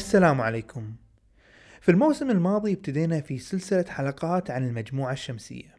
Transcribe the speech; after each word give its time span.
السلام 0.00 0.40
عليكم. 0.40 0.94
في 1.80 1.90
الموسم 1.90 2.30
الماضي 2.30 2.72
ابتدينا 2.72 3.20
في 3.20 3.38
سلسلة 3.38 3.84
حلقات 3.88 4.50
عن 4.50 4.68
المجموعة 4.68 5.12
الشمسية. 5.12 5.74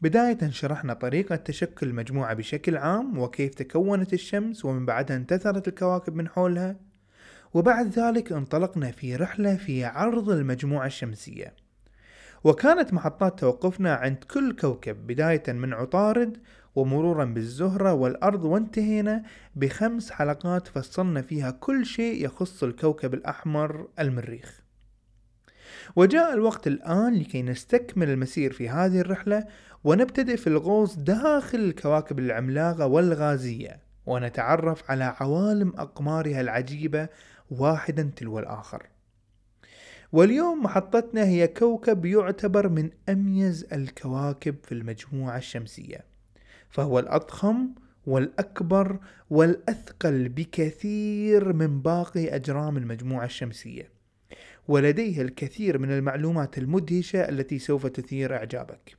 بداية 0.00 0.50
شرحنا 0.50 0.94
طريقة 0.94 1.36
تشكل 1.36 1.86
المجموعة 1.86 2.34
بشكل 2.34 2.76
عام 2.76 3.18
وكيف 3.18 3.54
تكونت 3.54 4.12
الشمس 4.12 4.64
ومن 4.64 4.86
بعدها 4.86 5.16
انتثرت 5.16 5.68
الكواكب 5.68 6.14
من 6.16 6.28
حولها. 6.28 6.76
وبعد 7.54 7.86
ذلك 7.98 8.32
انطلقنا 8.32 8.90
في 8.90 9.16
رحلة 9.16 9.56
في 9.56 9.84
عرض 9.84 10.30
المجموعة 10.30 10.86
الشمسية. 10.86 11.54
وكانت 12.44 12.92
محطات 12.92 13.40
توقفنا 13.40 13.94
عند 13.94 14.24
كل 14.30 14.56
كوكب 14.56 15.06
بداية 15.06 15.52
من 15.52 15.72
عطارد 15.72 16.38
ومرورا 16.74 17.24
بالزهرة 17.24 17.92
والأرض 17.92 18.44
وانتهينا 18.44 19.22
بخمس 19.56 20.10
حلقات 20.10 20.68
فصلنا 20.68 21.22
فيها 21.22 21.50
كل 21.50 21.86
شيء 21.86 22.24
يخص 22.24 22.62
الكوكب 22.62 23.14
الأحمر 23.14 23.88
المريخ. 23.98 24.64
وجاء 25.96 26.34
الوقت 26.34 26.66
الآن 26.66 27.14
لكي 27.14 27.42
نستكمل 27.42 28.10
المسير 28.10 28.52
في 28.52 28.68
هذه 28.68 29.00
الرحلة 29.00 29.46
ونبتدئ 29.84 30.36
في 30.36 30.46
الغوص 30.46 30.96
داخل 30.96 31.58
الكواكب 31.58 32.18
العملاقة 32.18 32.86
والغازية 32.86 33.80
ونتعرف 34.06 34.90
على 34.90 35.04
عوالم 35.20 35.68
أقمارها 35.68 36.40
العجيبة 36.40 37.08
واحدا 37.50 38.10
تلو 38.16 38.38
الآخر. 38.38 38.86
واليوم 40.12 40.62
محطتنا 40.62 41.24
هي 41.24 41.48
كوكب 41.48 42.04
يعتبر 42.04 42.68
من 42.68 42.90
أميز 43.08 43.66
الكواكب 43.72 44.56
في 44.62 44.72
المجموعة 44.72 45.38
الشمسية. 45.38 46.13
فهو 46.74 46.98
الأضخم 46.98 47.68
والأكبر 48.06 48.98
والأثقل 49.30 50.28
بكثير 50.28 51.52
من 51.52 51.80
باقي 51.80 52.36
أجرام 52.36 52.76
المجموعة 52.76 53.24
الشمسية. 53.24 53.90
ولديه 54.68 55.22
الكثير 55.22 55.78
من 55.78 55.90
المعلومات 55.90 56.58
المدهشة 56.58 57.28
التي 57.28 57.58
سوف 57.58 57.86
تثير 57.86 58.36
إعجابك. 58.36 58.96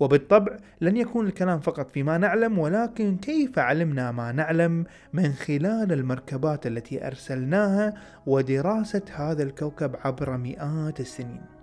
وبالطبع 0.00 0.56
لن 0.80 0.96
يكون 0.96 1.26
الكلام 1.26 1.60
فقط 1.60 1.90
فيما 1.90 2.18
نعلم 2.18 2.58
ولكن 2.58 3.16
كيف 3.16 3.58
علمنا 3.58 4.12
ما 4.12 4.32
نعلم 4.32 4.84
من 5.12 5.32
خلال 5.32 5.92
المركبات 5.92 6.66
التي 6.66 7.06
أرسلناها 7.06 7.94
ودراسة 8.26 9.02
هذا 9.14 9.42
الكوكب 9.42 9.96
عبر 10.04 10.36
مئات 10.36 11.00
السنين؟ 11.00 11.59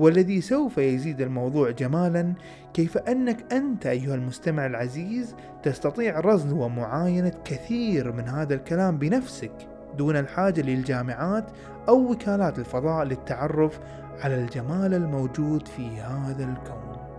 والذي 0.00 0.40
سوف 0.40 0.78
يزيد 0.78 1.20
الموضوع 1.20 1.70
جمالا 1.70 2.32
كيف 2.74 2.98
أنك 2.98 3.52
أنت 3.52 3.86
أيها 3.86 4.14
المستمع 4.14 4.66
العزيز 4.66 5.34
تستطيع 5.62 6.20
رصد 6.20 6.52
ومعاينة 6.52 7.32
كثير 7.44 8.12
من 8.12 8.28
هذا 8.28 8.54
الكلام 8.54 8.98
بنفسك 8.98 9.52
دون 9.98 10.16
الحاجة 10.16 10.60
للجامعات 10.60 11.44
أو 11.88 12.12
وكالات 12.12 12.58
الفضاء 12.58 13.04
للتعرف 13.04 13.80
على 14.20 14.34
الجمال 14.34 14.94
الموجود 14.94 15.68
في 15.68 16.00
هذا 16.00 16.44
الكون. 16.44 17.09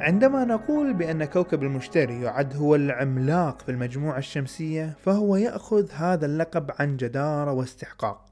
عندما 0.00 0.44
نقول 0.44 0.92
بأن 0.94 1.24
كوكب 1.24 1.62
المشتري 1.62 2.22
يعد 2.22 2.56
هو 2.56 2.74
العملاق 2.74 3.62
في 3.62 3.70
المجموعة 3.70 4.18
الشمسية 4.18 4.96
فهو 5.04 5.36
يأخذ 5.36 5.90
هذا 5.92 6.26
اللقب 6.26 6.70
عن 6.78 6.96
جدارة 6.96 7.52
واستحقاق. 7.52 8.26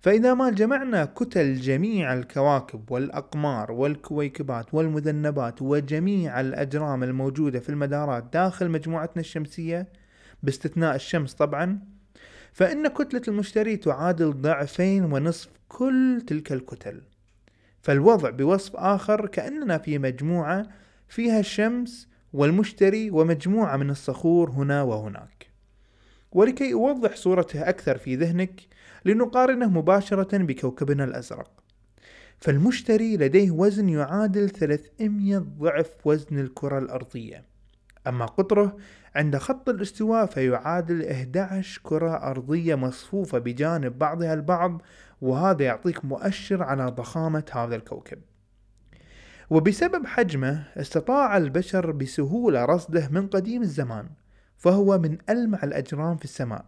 فإذا 0.00 0.34
ما 0.34 0.50
جمعنا 0.50 1.04
كتل 1.04 1.54
جميع 1.54 2.14
الكواكب 2.14 2.90
والأقمار 2.90 3.72
والكويكبات 3.72 4.74
والمذنبات 4.74 5.62
وجميع 5.62 6.40
الأجرام 6.40 7.02
الموجودة 7.02 7.60
في 7.60 7.68
المدارات 7.68 8.24
داخل 8.32 8.68
مجموعتنا 8.68 9.20
الشمسية 9.20 9.88
باستثناء 10.42 10.94
الشمس 10.94 11.34
طبعا 11.34 11.78
فإن 12.52 12.88
كتلة 12.88 13.22
المشتري 13.28 13.76
تعادل 13.76 14.32
ضعفين 14.32 15.04
ونصف 15.04 15.50
كل 15.68 16.22
تلك 16.26 16.52
الكتل. 16.52 17.00
فالوضع 17.82 18.30
بوصف 18.30 18.76
آخر 18.76 19.26
كأننا 19.26 19.78
في 19.78 19.98
مجموعة 19.98 20.66
فيها 21.12 21.40
الشمس 21.40 22.08
والمشتري 22.32 23.10
ومجموعة 23.10 23.76
من 23.76 23.90
الصخور 23.90 24.50
هنا 24.50 24.82
وهناك. 24.82 25.46
ولكي 26.32 26.72
أوضح 26.72 27.16
صورته 27.16 27.68
أكثر 27.68 27.98
في 27.98 28.16
ذهنك 28.16 28.60
لنقارنه 29.04 29.70
مباشرة 29.70 30.36
بكوكبنا 30.36 31.04
الأزرق. 31.04 31.50
فالمشتري 32.38 33.16
لديه 33.16 33.50
وزن 33.50 33.88
يعادل 33.88 34.50
300 34.50 35.38
ضعف 35.38 35.90
وزن 36.04 36.38
الكرة 36.38 36.78
الأرضية. 36.78 37.44
أما 38.06 38.26
قطره 38.26 38.76
عند 39.14 39.36
خط 39.36 39.68
الاستواء 39.68 40.26
فيعادل 40.26 41.10
11 41.10 41.80
كرة 41.82 42.10
أرضية 42.10 42.74
مصفوفة 42.74 43.38
بجانب 43.38 43.98
بعضها 43.98 44.34
البعض 44.34 44.82
وهذا 45.20 45.64
يعطيك 45.64 46.04
مؤشر 46.04 46.62
على 46.62 46.86
ضخامة 46.86 47.44
هذا 47.52 47.76
الكوكب. 47.76 48.18
وبسبب 49.52 50.06
حجمه 50.06 50.64
استطاع 50.76 51.36
البشر 51.36 51.90
بسهولة 51.90 52.64
رصده 52.64 53.08
من 53.08 53.26
قديم 53.26 53.62
الزمان 53.62 54.08
فهو 54.56 54.98
من 54.98 55.18
ألمع 55.30 55.58
الأجرام 55.62 56.16
في 56.16 56.24
السماء. 56.24 56.66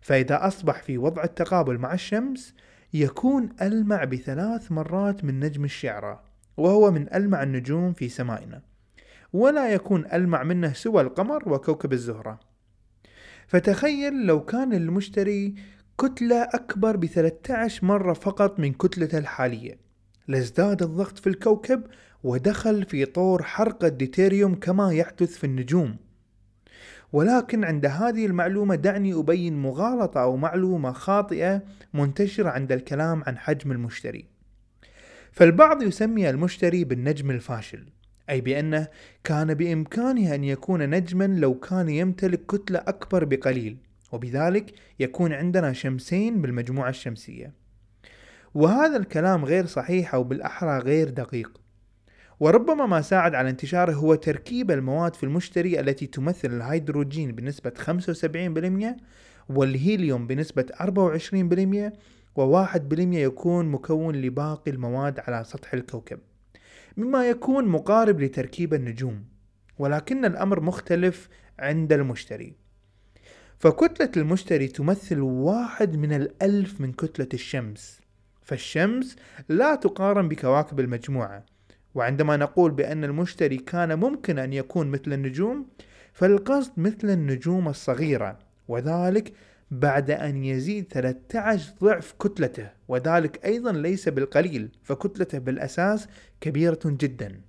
فإذا 0.00 0.46
أصبح 0.46 0.82
في 0.82 0.98
وضع 0.98 1.24
التقابل 1.24 1.78
مع 1.78 1.94
الشمس 1.94 2.54
يكون 2.94 3.48
ألمع 3.62 4.04
بثلاث 4.04 4.72
مرات 4.72 5.24
من 5.24 5.40
نجم 5.40 5.64
الشعرة 5.64 6.22
وهو 6.56 6.90
من 6.90 7.14
ألمع 7.14 7.42
النجوم 7.42 7.92
في 7.92 8.08
سمائنا. 8.08 8.62
ولا 9.32 9.68
يكون 9.72 10.04
ألمع 10.12 10.42
منه 10.42 10.72
سوى 10.72 11.02
القمر 11.02 11.48
وكوكب 11.48 11.92
الزهرة. 11.92 12.40
فتخيل 13.46 14.26
لو 14.26 14.44
كان 14.44 14.72
المشتري 14.72 15.54
كتلة 16.00 16.42
أكبر 16.42 16.96
ب 16.96 17.06
13 17.06 17.86
مرة 17.86 18.12
فقط 18.12 18.60
من 18.60 18.72
كتلته 18.72 19.18
الحالية. 19.18 19.87
لازداد 20.28 20.82
الضغط 20.82 21.18
في 21.18 21.26
الكوكب 21.26 21.82
ودخل 22.24 22.84
في 22.84 23.04
طور 23.04 23.42
حرق 23.42 23.84
الديتيريوم 23.84 24.54
كما 24.54 24.92
يحدث 24.92 25.36
في 25.36 25.44
النجوم. 25.44 25.96
ولكن 27.12 27.64
عند 27.64 27.86
هذه 27.86 28.26
المعلومة 28.26 28.74
دعني 28.74 29.14
أبين 29.14 29.62
مغالطة 29.62 30.22
أو 30.22 30.36
معلومة 30.36 30.92
خاطئة 30.92 31.62
منتشرة 31.94 32.48
عند 32.48 32.72
الكلام 32.72 33.22
عن 33.26 33.38
حجم 33.38 33.72
المشتري. 33.72 34.24
فالبعض 35.32 35.82
يسمي 35.82 36.30
المشتري 36.30 36.84
بالنجم 36.84 37.30
الفاشل 37.30 37.86
أي 38.30 38.40
بأنه 38.40 38.88
كان 39.24 39.54
بإمكانه 39.54 40.34
أن 40.34 40.44
يكون 40.44 40.90
نجما 40.90 41.26
لو 41.26 41.54
كان 41.54 41.88
يمتلك 41.88 42.46
كتلة 42.46 42.78
أكبر 42.78 43.24
بقليل 43.24 43.76
وبذلك 44.12 44.74
يكون 45.00 45.32
عندنا 45.32 45.72
شمسين 45.72 46.42
بالمجموعة 46.42 46.88
الشمسية. 46.88 47.52
وهذا 48.54 48.96
الكلام 48.96 49.44
غير 49.44 49.66
صحيح 49.66 50.14
أو 50.14 50.24
بالأحرى 50.24 50.78
غير 50.78 51.10
دقيق. 51.10 51.60
وربما 52.40 52.86
ما 52.86 53.00
ساعد 53.00 53.34
على 53.34 53.50
انتشاره 53.50 53.92
هو 53.92 54.14
تركيب 54.14 54.70
المواد 54.70 55.14
في 55.14 55.24
المشتري 55.24 55.80
التي 55.80 56.06
تمثل 56.06 56.56
الهيدروجين 56.56 57.32
بنسبة 57.32 57.70
75% 57.70 58.96
والهيليوم 59.48 60.26
بنسبة 60.26 60.66
24% 60.80 61.92
وواحد 62.36 62.88
بالمية 62.88 63.24
يكون 63.24 63.66
مكون 63.66 64.16
لباقي 64.16 64.70
المواد 64.70 65.20
على 65.20 65.44
سطح 65.44 65.74
الكوكب. 65.74 66.18
مما 66.96 67.28
يكون 67.28 67.68
مقارب 67.68 68.20
لتركيب 68.20 68.74
النجوم 68.74 69.24
ولكن 69.78 70.24
الأمر 70.24 70.60
مختلف 70.60 71.28
عند 71.58 71.92
المشتري. 71.92 72.54
فكتلة 73.58 74.10
المشتري 74.16 74.68
تمثل 74.68 75.20
واحد 75.20 75.96
من 75.96 76.12
الألف 76.12 76.80
من 76.80 76.92
كتلة 76.92 77.28
الشمس. 77.34 77.97
فالشمس 78.48 79.16
لا 79.48 79.74
تقارن 79.74 80.28
بكواكب 80.28 80.80
المجموعة. 80.80 81.44
وعندما 81.94 82.36
نقول 82.36 82.70
بأن 82.70 83.04
المشتري 83.04 83.56
كان 83.56 83.98
ممكن 83.98 84.38
أن 84.38 84.52
يكون 84.52 84.86
مثل 84.86 85.12
النجوم 85.12 85.66
فالقصد 86.12 86.72
مثل 86.76 87.10
النجوم 87.10 87.68
الصغيرة 87.68 88.38
وذلك 88.68 89.32
بعد 89.70 90.10
أن 90.10 90.44
يزيد 90.44 90.92
13 90.92 91.72
ضعف 91.82 92.14
كتلته 92.20 92.70
وذلك 92.88 93.44
أيضا 93.44 93.72
ليس 93.72 94.08
بالقليل 94.08 94.70
فكتلته 94.82 95.38
بالأساس 95.38 96.08
كبيرة 96.40 96.80
جدا. 96.84 97.40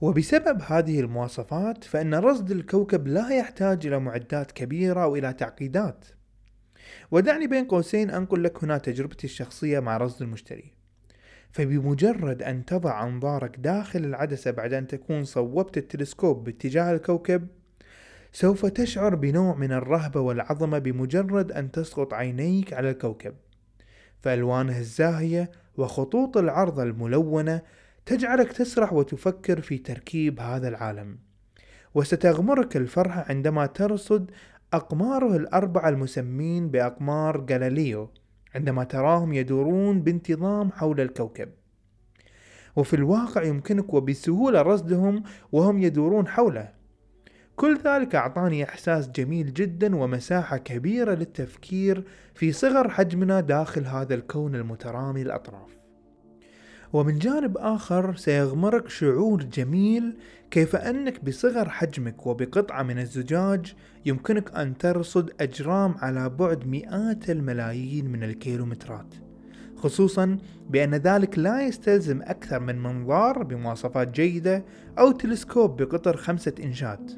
وبسبب 0.00 0.62
هذه 0.66 1.00
المواصفات 1.00 1.84
فإن 1.84 2.14
رصد 2.14 2.50
الكوكب 2.50 3.06
لا 3.06 3.28
يحتاج 3.30 3.86
إلى 3.86 3.98
معدات 3.98 4.52
كبيرة 4.52 5.02
أو 5.02 5.16
إلى 5.16 5.32
تعقيدات. 5.32 6.04
ودعني 7.10 7.46
بين 7.46 7.64
قوسين 7.64 8.10
أنقل 8.10 8.44
لك 8.44 8.64
هنا 8.64 8.78
تجربتي 8.78 9.24
الشخصية 9.26 9.80
مع 9.80 9.96
رصد 9.96 10.22
المشتري. 10.22 10.72
فبمجرد 11.50 12.42
أن 12.42 12.64
تضع 12.64 13.06
أنظارك 13.06 13.56
داخل 13.58 14.04
العدسة 14.04 14.50
بعد 14.50 14.72
أن 14.72 14.86
تكون 14.86 15.24
صوبت 15.24 15.76
التلسكوب 15.76 16.44
باتجاه 16.44 16.92
الكوكب 16.92 17.46
سوف 18.32 18.66
تشعر 18.66 19.14
بنوع 19.14 19.54
من 19.54 19.72
الرهبة 19.72 20.20
والعظمة 20.20 20.78
بمجرد 20.78 21.52
أن 21.52 21.70
تسقط 21.70 22.14
عينيك 22.14 22.72
على 22.72 22.90
الكوكب. 22.90 23.34
فألوانه 24.20 24.78
الزاهية 24.78 25.50
وخطوط 25.76 26.36
العرض 26.36 26.80
الملونة 26.80 27.62
تجعلك 28.06 28.52
تسرح 28.52 28.92
وتفكر 28.92 29.60
في 29.60 29.78
تركيب 29.78 30.40
هذا 30.40 30.68
العالم. 30.68 31.18
وستغمرك 31.94 32.76
الفرحة 32.76 33.26
عندما 33.28 33.66
ترصد 33.66 34.30
أقماره 34.72 35.36
الأربعة 35.36 35.88
المسمين 35.88 36.68
بأقمار 36.68 37.46
غاليليو 37.50 38.10
عندما 38.54 38.84
تراهم 38.84 39.32
يدورون 39.32 40.02
بانتظام 40.02 40.72
حول 40.72 41.00
الكوكب. 41.00 41.48
وفي 42.76 42.96
الواقع 42.96 43.42
يمكنك 43.42 43.94
وبسهولة 43.94 44.62
رصدهم 44.62 45.22
وهم 45.52 45.78
يدورون 45.78 46.28
حوله. 46.28 46.72
كل 47.56 47.78
ذلك 47.84 48.14
أعطاني 48.14 48.64
إحساس 48.64 49.08
جميل 49.08 49.54
جدا 49.54 49.96
ومساحة 49.96 50.56
كبيرة 50.56 51.14
للتفكير 51.14 52.04
في 52.34 52.52
صغر 52.52 52.88
حجمنا 52.88 53.40
داخل 53.40 53.84
هذا 53.84 54.14
الكون 54.14 54.54
المترامي 54.54 55.22
الأطراف. 55.22 55.85
ومن 56.96 57.18
جانب 57.18 57.56
آخر 57.58 58.16
سيغمرك 58.16 58.88
شعور 58.88 59.42
جميل 59.42 60.16
كيف 60.50 60.76
أنك 60.76 61.24
بصغر 61.24 61.68
حجمك 61.68 62.26
وبقطعة 62.26 62.82
من 62.82 62.98
الزجاج 62.98 63.74
يمكنك 64.06 64.54
أن 64.54 64.78
ترصد 64.78 65.30
أجرام 65.40 65.94
على 65.98 66.28
بعد 66.28 66.66
مئات 66.66 67.30
الملايين 67.30 68.06
من 68.12 68.22
الكيلومترات. 68.22 69.14
خصوصا 69.76 70.38
بأن 70.70 70.94
ذلك 70.94 71.38
لا 71.38 71.66
يستلزم 71.66 72.22
أكثر 72.22 72.60
من 72.60 72.82
منظار 72.82 73.42
بمواصفات 73.42 74.08
جيدة 74.08 74.64
أو 74.98 75.10
تلسكوب 75.10 75.82
بقطر 75.82 76.16
خمسة 76.16 76.54
إنشات. 76.64 77.12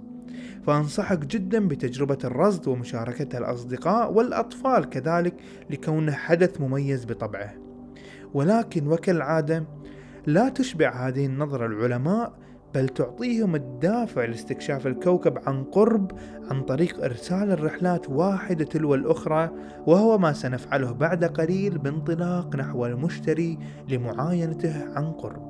فأنصحك 0.66 1.18
جدا 1.18 1.68
بتجربة 1.68 2.18
الرصد 2.24 2.68
ومشاركة 2.68 3.38
الأصدقاء 3.38 4.12
والأطفال 4.12 4.88
كذلك 4.88 5.34
لكونه 5.70 6.12
حدث 6.12 6.60
مميز 6.60 7.04
بطبعه. 7.04 7.67
ولكن 8.34 8.86
وكالعادة 8.86 9.64
لا 10.26 10.48
تشبع 10.48 11.08
هذه 11.08 11.26
النظرة 11.26 11.66
العلماء 11.66 12.32
بل 12.74 12.88
تعطيهم 12.88 13.54
الدافع 13.54 14.24
لاستكشاف 14.24 14.86
الكوكب 14.86 15.38
عن 15.46 15.64
قرب 15.64 16.12
عن 16.50 16.62
طريق 16.62 17.04
إرسال 17.04 17.50
الرحلات 17.50 18.10
واحدة 18.10 18.64
تلو 18.64 18.94
الأخرى 18.94 19.50
وهو 19.86 20.18
ما 20.18 20.32
سنفعله 20.32 20.92
بعد 20.92 21.24
قليل 21.24 21.78
بانطلاق 21.78 22.56
نحو 22.56 22.86
المشتري 22.86 23.58
لمعاينته 23.88 24.84
عن 24.94 25.12
قرب. 25.12 25.47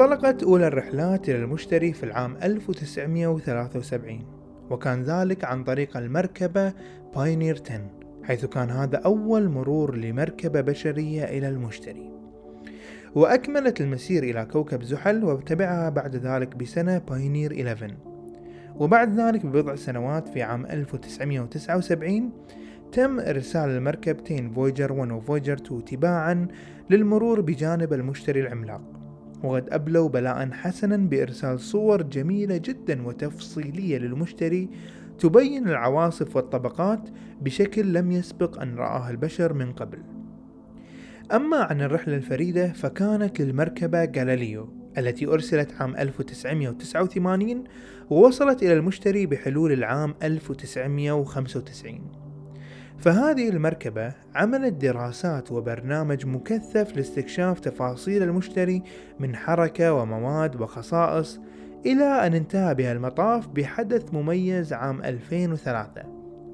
انطلقت 0.00 0.42
أولى 0.42 0.66
الرحلات 0.66 1.28
إلى 1.28 1.38
المشتري 1.38 1.92
في 1.92 2.04
العام 2.04 2.36
1973 2.42 4.24
وكان 4.70 5.02
ذلك 5.02 5.44
عن 5.44 5.64
طريق 5.64 5.96
المركبة 5.96 6.72
بايونير 7.16 7.62
10 7.66 7.80
حيث 8.22 8.44
كان 8.44 8.70
هذا 8.70 8.96
أول 8.96 9.48
مرور 9.48 9.96
لمركبة 9.96 10.60
بشرية 10.60 11.24
إلى 11.24 11.48
المشتري. 11.48 12.10
وأكملت 13.14 13.80
المسير 13.80 14.22
إلى 14.22 14.44
كوكب 14.44 14.82
زحل 14.82 15.24
وتبعها 15.24 15.88
بعد 15.88 16.16
ذلك 16.16 16.56
بسنة 16.56 16.98
بايونير 16.98 17.52
11 17.52 17.94
وبعد 18.76 19.20
ذلك 19.20 19.46
ببضع 19.46 19.74
سنوات 19.74 20.28
في 20.28 20.42
عام 20.42 20.66
1979 20.66 22.32
تم 22.92 23.20
إرسال 23.20 23.70
المركبتين 23.70 24.50
فويجر 24.50 24.92
1 24.92 25.12
وفويجر 25.12 25.54
2 25.54 25.84
تباعا 25.84 26.48
للمرور 26.90 27.40
بجانب 27.40 27.92
المشتري 27.92 28.40
العملاق. 28.40 28.97
وقد 29.42 29.68
أبلوا 29.70 30.08
بلاء 30.08 30.50
حسنا 30.50 30.96
بإرسال 30.96 31.60
صور 31.60 32.02
جميلة 32.02 32.56
جدا 32.56 33.06
وتفصيلية 33.06 33.98
للمشتري 33.98 34.68
تبين 35.18 35.68
العواصف 35.68 36.36
والطبقات 36.36 37.08
بشكل 37.40 37.92
لم 37.92 38.12
يسبق 38.12 38.60
أن 38.60 38.76
رآه 38.76 39.10
البشر 39.10 39.52
من 39.52 39.72
قبل. 39.72 39.98
أما 41.32 41.56
عن 41.56 41.80
الرحلة 41.80 42.16
الفريدة 42.16 42.72
فكانت 42.72 43.40
للمركبة 43.40 44.04
غاليليو 44.04 44.68
التي 44.98 45.26
أرسلت 45.26 45.72
عام 45.80 45.96
1989 45.96 47.64
ووصلت 48.10 48.62
إلى 48.62 48.72
المشتري 48.72 49.26
بحلول 49.26 49.72
العام 49.72 50.14
1995 50.22 52.27
فهذه 52.98 53.48
المركبة 53.48 54.12
عملت 54.34 54.72
دراسات 54.72 55.52
وبرنامج 55.52 56.26
مكثف 56.26 56.96
لاستكشاف 56.96 57.60
تفاصيل 57.60 58.22
المشتري 58.22 58.82
من 59.20 59.36
حركة 59.36 59.92
ومواد 59.92 60.60
وخصائص 60.60 61.40
إلى 61.86 62.26
أن 62.26 62.34
انتهى 62.34 62.74
بها 62.74 62.92
المطاف 62.92 63.48
بحدث 63.48 64.14
مميز 64.14 64.72
عام 64.72 65.02
2003 65.02 66.02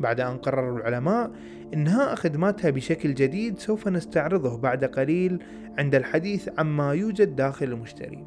بعد 0.00 0.20
أن 0.20 0.36
قرر 0.36 0.76
العلماء 0.76 1.30
إنهاء 1.74 2.14
خدماتها 2.14 2.70
بشكل 2.70 3.14
جديد 3.14 3.58
سوف 3.58 3.88
نستعرضه 3.88 4.56
بعد 4.56 4.84
قليل 4.84 5.42
عند 5.78 5.94
الحديث 5.94 6.48
عما 6.58 6.92
يوجد 6.92 7.36
داخل 7.36 7.66
المشتري. 7.66 8.26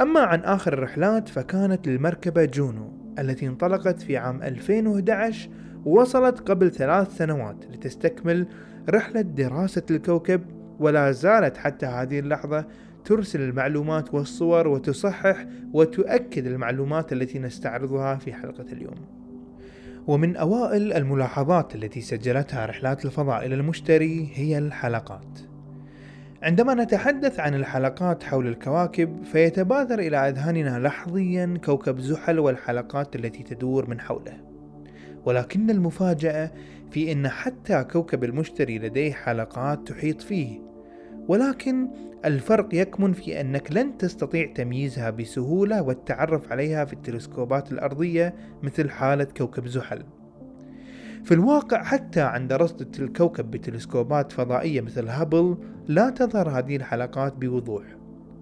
أما 0.00 0.20
عن 0.20 0.40
آخر 0.40 0.72
الرحلات 0.72 1.28
فكانت 1.28 1.86
للمركبة 1.86 2.44
جونو 2.44 2.92
التي 3.18 3.46
انطلقت 3.46 4.02
في 4.02 4.16
عام 4.16 4.42
2011 4.42 5.50
وصلت 5.86 6.40
قبل 6.40 6.70
ثلاث 6.70 7.16
سنوات 7.16 7.56
لتستكمل 7.72 8.46
رحلة 8.90 9.20
دراسة 9.20 9.82
الكوكب 9.90 10.40
ولا 10.80 11.12
زالت 11.12 11.56
حتى 11.56 11.86
هذه 11.86 12.18
اللحظة 12.18 12.66
ترسل 13.04 13.40
المعلومات 13.40 14.14
والصور 14.14 14.68
وتصحح 14.68 15.46
وتؤكد 15.72 16.46
المعلومات 16.46 17.12
التي 17.12 17.38
نستعرضها 17.38 18.16
في 18.16 18.32
حلقة 18.32 18.64
اليوم. 18.72 18.94
ومن 20.06 20.36
أوائل 20.36 20.92
الملاحظات 20.92 21.74
التي 21.74 22.00
سجلتها 22.00 22.66
رحلات 22.66 23.04
الفضاء 23.04 23.46
إلى 23.46 23.54
المشتري 23.54 24.30
هي 24.34 24.58
الحلقات. 24.58 25.38
عندما 26.42 26.74
نتحدث 26.74 27.40
عن 27.40 27.54
الحلقات 27.54 28.22
حول 28.22 28.46
الكواكب 28.46 29.24
فيتبادر 29.24 29.98
إلى 29.98 30.16
أذهاننا 30.16 30.78
لحظيا 30.78 31.58
كوكب 31.64 31.98
زحل 31.98 32.38
والحلقات 32.38 33.16
التي 33.16 33.42
تدور 33.42 33.90
من 33.90 34.00
حوله. 34.00 34.53
ولكن 35.24 35.70
المفاجأة 35.70 36.50
في 36.90 37.12
أن 37.12 37.28
حتى 37.28 37.84
كوكب 37.84 38.24
المشتري 38.24 38.78
لديه 38.78 39.12
حلقات 39.12 39.88
تحيط 39.88 40.20
فيه. 40.20 40.60
ولكن 41.28 41.88
الفرق 42.24 42.68
يكمن 42.72 43.12
في 43.12 43.40
أنك 43.40 43.72
لن 43.72 43.98
تستطيع 43.98 44.52
تمييزها 44.52 45.10
بسهولة 45.10 45.82
والتعرف 45.82 46.52
عليها 46.52 46.84
في 46.84 46.92
التلسكوبات 46.92 47.72
الأرضية 47.72 48.34
مثل 48.62 48.90
حالة 48.90 49.24
كوكب 49.24 49.66
زحل. 49.66 50.02
في 51.24 51.34
الواقع 51.34 51.82
حتى 51.82 52.20
عند 52.20 52.52
رصد 52.52 53.00
الكوكب 53.00 53.50
بتلسكوبات 53.50 54.32
فضائية 54.32 54.80
مثل 54.80 55.08
هابل 55.08 55.56
لا 55.88 56.10
تظهر 56.10 56.58
هذه 56.58 56.76
الحلقات 56.76 57.36
بوضوح. 57.36 57.84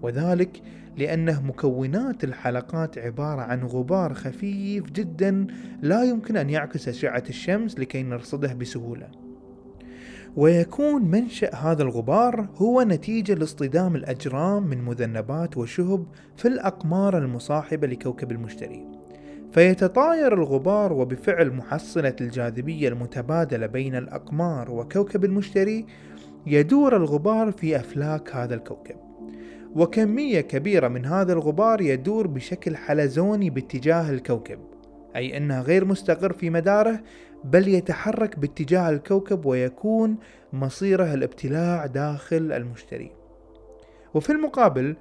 وذلك 0.01 0.61
لأنه 0.97 1.41
مكونات 1.41 2.23
الحلقات 2.23 2.97
عبارة 2.97 3.41
عن 3.41 3.63
غبار 3.63 4.13
خفيف 4.13 4.91
جدا 4.91 5.47
لا 5.81 6.03
يمكن 6.03 6.37
أن 6.37 6.49
يعكس 6.49 6.87
أشعة 6.87 7.23
الشمس 7.29 7.79
لكي 7.79 8.03
نرصده 8.03 8.53
بسهولة. 8.53 9.07
ويكون 10.35 11.05
منشأ 11.05 11.55
هذا 11.55 11.83
الغبار 11.83 12.47
هو 12.55 12.81
نتيجة 12.81 13.33
لاصطدام 13.33 13.95
الأجرام 13.95 14.67
من 14.67 14.85
مذنبات 14.85 15.57
وشهب 15.57 16.05
في 16.37 16.47
الأقمار 16.47 17.17
المصاحبة 17.17 17.87
لكوكب 17.87 18.31
المشتري. 18.31 18.85
فيتطاير 19.51 20.33
الغبار 20.33 20.93
وبفعل 20.93 21.51
محصلة 21.53 22.15
الجاذبية 22.21 22.89
المتبادلة 22.89 23.67
بين 23.67 23.95
الأقمار 23.95 24.71
وكوكب 24.71 25.25
المشتري 25.25 25.85
يدور 26.45 26.95
الغبار 26.97 27.51
في 27.51 27.75
أفلاك 27.75 28.35
هذا 28.35 28.55
الكوكب. 28.55 29.02
وكمية 29.75 30.41
كبيرة 30.41 30.87
من 30.87 31.05
هذا 31.05 31.33
الغبار 31.33 31.81
يدور 31.81 32.27
بشكل 32.27 32.77
حلزوني 32.77 33.49
باتجاه 33.49 34.09
الكوكب 34.09 34.59
أي 35.15 35.37
أنه 35.37 35.61
غير 35.61 35.85
مستقر 35.85 36.33
في 36.33 36.49
مداره 36.49 36.99
بل 37.43 37.67
يتحرك 37.67 38.39
باتجاه 38.39 38.89
الكوكب 38.89 39.45
ويكون 39.45 40.17
مصيره 40.53 41.13
الابتلاع 41.13 41.85
داخل 41.85 42.51
المشتري. 42.51 43.11
وفي 44.13 44.31
المقابل 44.31 44.95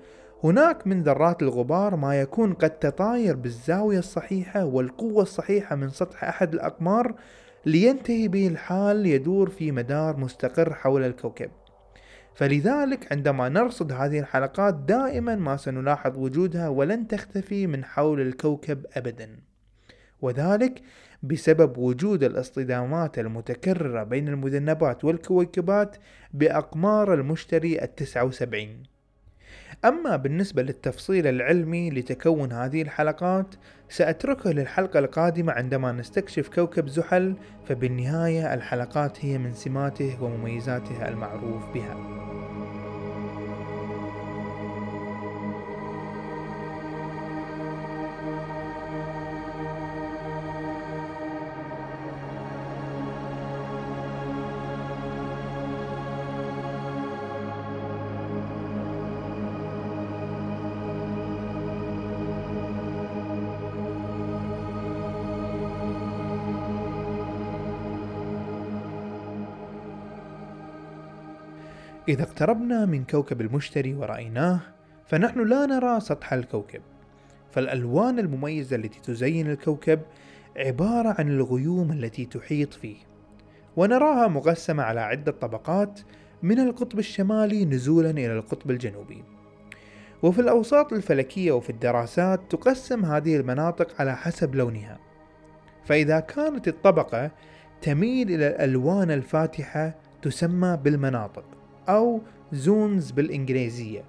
هناك 0.44 0.86
من 0.86 1.02
ذرات 1.02 1.42
الغبار 1.42 1.96
ما 1.96 2.20
يكون 2.20 2.52
قد 2.52 2.70
تطاير 2.70 3.36
بالزاوية 3.36 3.98
الصحيحة 3.98 4.64
والقوة 4.64 5.22
الصحيحة 5.22 5.76
من 5.76 5.88
سطح 5.88 6.24
أحد 6.24 6.54
الأقمار 6.54 7.14
لينتهي 7.66 8.28
به 8.28 8.48
الحال 8.48 9.06
يدور 9.06 9.50
في 9.50 9.72
مدار 9.72 10.16
مستقر 10.16 10.74
حول 10.74 11.04
الكوكب. 11.04 11.50
فلذلك 12.34 13.12
عندما 13.12 13.48
نرصد 13.48 13.92
هذه 13.92 14.18
الحلقات 14.18 14.74
دائما 14.74 15.36
ما 15.36 15.56
سنلاحظ 15.56 16.18
وجودها 16.18 16.68
ولن 16.68 17.08
تختفي 17.08 17.66
من 17.66 17.84
حول 17.84 18.20
الكوكب 18.20 18.86
أبدا. 18.92 19.36
وذلك 20.22 20.82
بسبب 21.22 21.78
وجود 21.78 22.24
الاصطدامات 22.24 23.18
المتكررة 23.18 24.02
بين 24.02 24.28
المذنبات 24.28 25.04
والكويكبات 25.04 25.96
بأقمار 26.32 27.14
المشتري 27.14 27.82
التسعة 27.82 28.24
وسبعين. 28.24 28.91
أما 29.84 30.16
بالنسبة 30.16 30.62
للتفصيل 30.62 31.26
العلمي 31.26 31.90
لتكون 31.90 32.52
هذه 32.52 32.82
الحلقات 32.82 33.54
سأتركه 33.88 34.50
للحلقة 34.50 34.98
القادمة 34.98 35.52
عندما 35.52 35.92
نستكشف 35.92 36.48
كوكب 36.48 36.88
زحل 36.88 37.36
فبالنهاية 37.68 38.54
الحلقات 38.54 39.24
هي 39.24 39.38
من 39.38 39.54
سماته 39.54 40.22
ومميزاته 40.22 41.08
المعروف 41.08 41.62
بها. 41.74 41.96
إذا 72.08 72.22
اقتربنا 72.22 72.86
من 72.86 73.04
كوكب 73.04 73.40
المشتري 73.40 73.94
ورأيناه 73.94 74.60
فنحن 75.06 75.48
لا 75.48 75.66
نرى 75.66 76.00
سطح 76.00 76.32
الكوكب. 76.32 76.80
فالألوان 77.50 78.18
المميزة 78.18 78.76
التي 78.76 79.00
تزين 79.00 79.50
الكوكب 79.50 80.00
عبارة 80.56 81.14
عن 81.18 81.28
الغيوم 81.28 81.92
التي 81.92 82.24
تحيط 82.24 82.74
فيه. 82.74 82.96
ونراها 83.76 84.28
مقسمة 84.28 84.82
على 84.82 85.00
عدة 85.00 85.32
طبقات 85.32 86.00
من 86.42 86.58
القطب 86.60 86.98
الشمالي 86.98 87.64
نزولا 87.64 88.10
إلى 88.10 88.32
القطب 88.32 88.70
الجنوبي. 88.70 89.24
وفي 90.22 90.40
الأوساط 90.40 90.92
الفلكية 90.92 91.52
وفي 91.52 91.70
الدراسات 91.70 92.40
تقسم 92.50 93.04
هذه 93.04 93.36
المناطق 93.36 94.00
على 94.00 94.16
حسب 94.16 94.54
لونها. 94.54 94.98
فإذا 95.84 96.20
كانت 96.20 96.68
الطبقة 96.68 97.30
تميل 97.82 98.30
إلى 98.30 98.46
الألوان 98.46 99.10
الفاتحة 99.10 99.94
تسمى 100.22 100.78
بالمناطق. 100.84 101.61
أو 101.88 102.20
زونز 102.52 103.10
بالإنجليزية. 103.10 104.04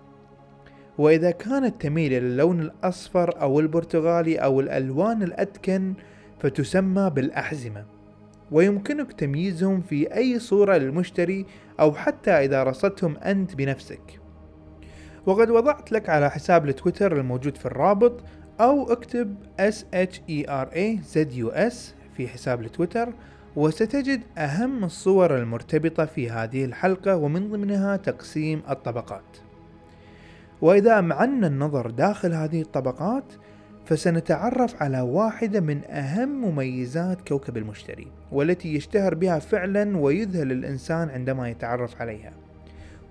وإذا 0.97 1.31
كانت 1.31 1.81
تميل 1.81 2.13
إلى 2.13 2.17
اللون 2.17 2.61
الأصفر 2.61 3.41
أو 3.41 3.59
البرتغالي 3.59 4.37
أو 4.37 4.59
الألوان 4.59 5.23
الأتكن 5.23 5.93
فتسمى 6.39 7.09
بالأحزمة. 7.09 7.85
ويمكنك 8.51 9.13
تمييزهم 9.13 9.81
في 9.81 10.15
أي 10.15 10.39
صورة 10.39 10.77
للمشتري 10.77 11.45
أو 11.79 11.93
حتى 11.93 12.31
إذا 12.31 12.63
رصدتهم 12.63 13.17
أنت 13.17 13.55
بنفسك. 13.55 14.19
وقد 15.25 15.49
وضعت 15.49 15.91
لك 15.91 16.09
على 16.09 16.29
حساب 16.29 16.69
التويتر 16.69 17.17
الموجود 17.17 17.57
في 17.57 17.65
الرابط 17.65 18.23
أو 18.59 18.91
اكتب 18.91 19.35
S 19.59 19.75
H 19.95 20.15
E 20.29 20.49
في 22.17 22.27
حساب 22.27 22.61
التويتر 22.61 23.13
وستجد 23.55 24.21
أهم 24.37 24.83
الصور 24.83 25.37
المرتبطة 25.37 26.05
في 26.05 26.29
هذه 26.29 26.65
الحلقة 26.65 27.15
ومن 27.15 27.49
ضمنها 27.49 27.97
تقسيم 27.97 28.61
الطبقات. 28.69 29.37
وإذا 30.61 30.99
أمعنا 30.99 31.47
النظر 31.47 31.89
داخل 31.89 32.33
هذه 32.33 32.61
الطبقات 32.61 33.23
فسنتعرف 33.85 34.83
على 34.83 35.01
واحدة 35.01 35.59
من 35.59 35.81
أهم 35.85 36.29
مميزات 36.29 37.27
كوكب 37.27 37.57
المشتري 37.57 38.07
والتي 38.31 38.75
يشتهر 38.75 39.15
بها 39.15 39.39
فعلا 39.39 39.97
ويذهل 39.97 40.51
الإنسان 40.51 41.09
عندما 41.09 41.49
يتعرف 41.49 42.01
عليها 42.01 42.33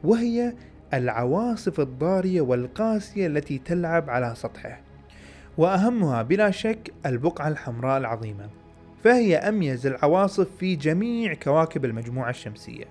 وهي 0.04 0.54
العواصف 0.94 1.80
الضارية 1.80 2.40
والقاسية 2.40 3.26
التي 3.26 3.58
تلعب 3.58 4.10
على 4.10 4.34
سطحه. 4.36 4.80
وأهمها 5.58 6.22
بلا 6.22 6.50
شك 6.50 6.92
البقعة 7.06 7.48
الحمراء 7.48 7.98
العظيمة. 7.98 8.61
فهي 9.04 9.36
أميز 9.36 9.86
العواصف 9.86 10.48
في 10.58 10.76
جميع 10.76 11.34
كواكب 11.34 11.84
المجموعة 11.84 12.30
الشمسية. 12.30 12.84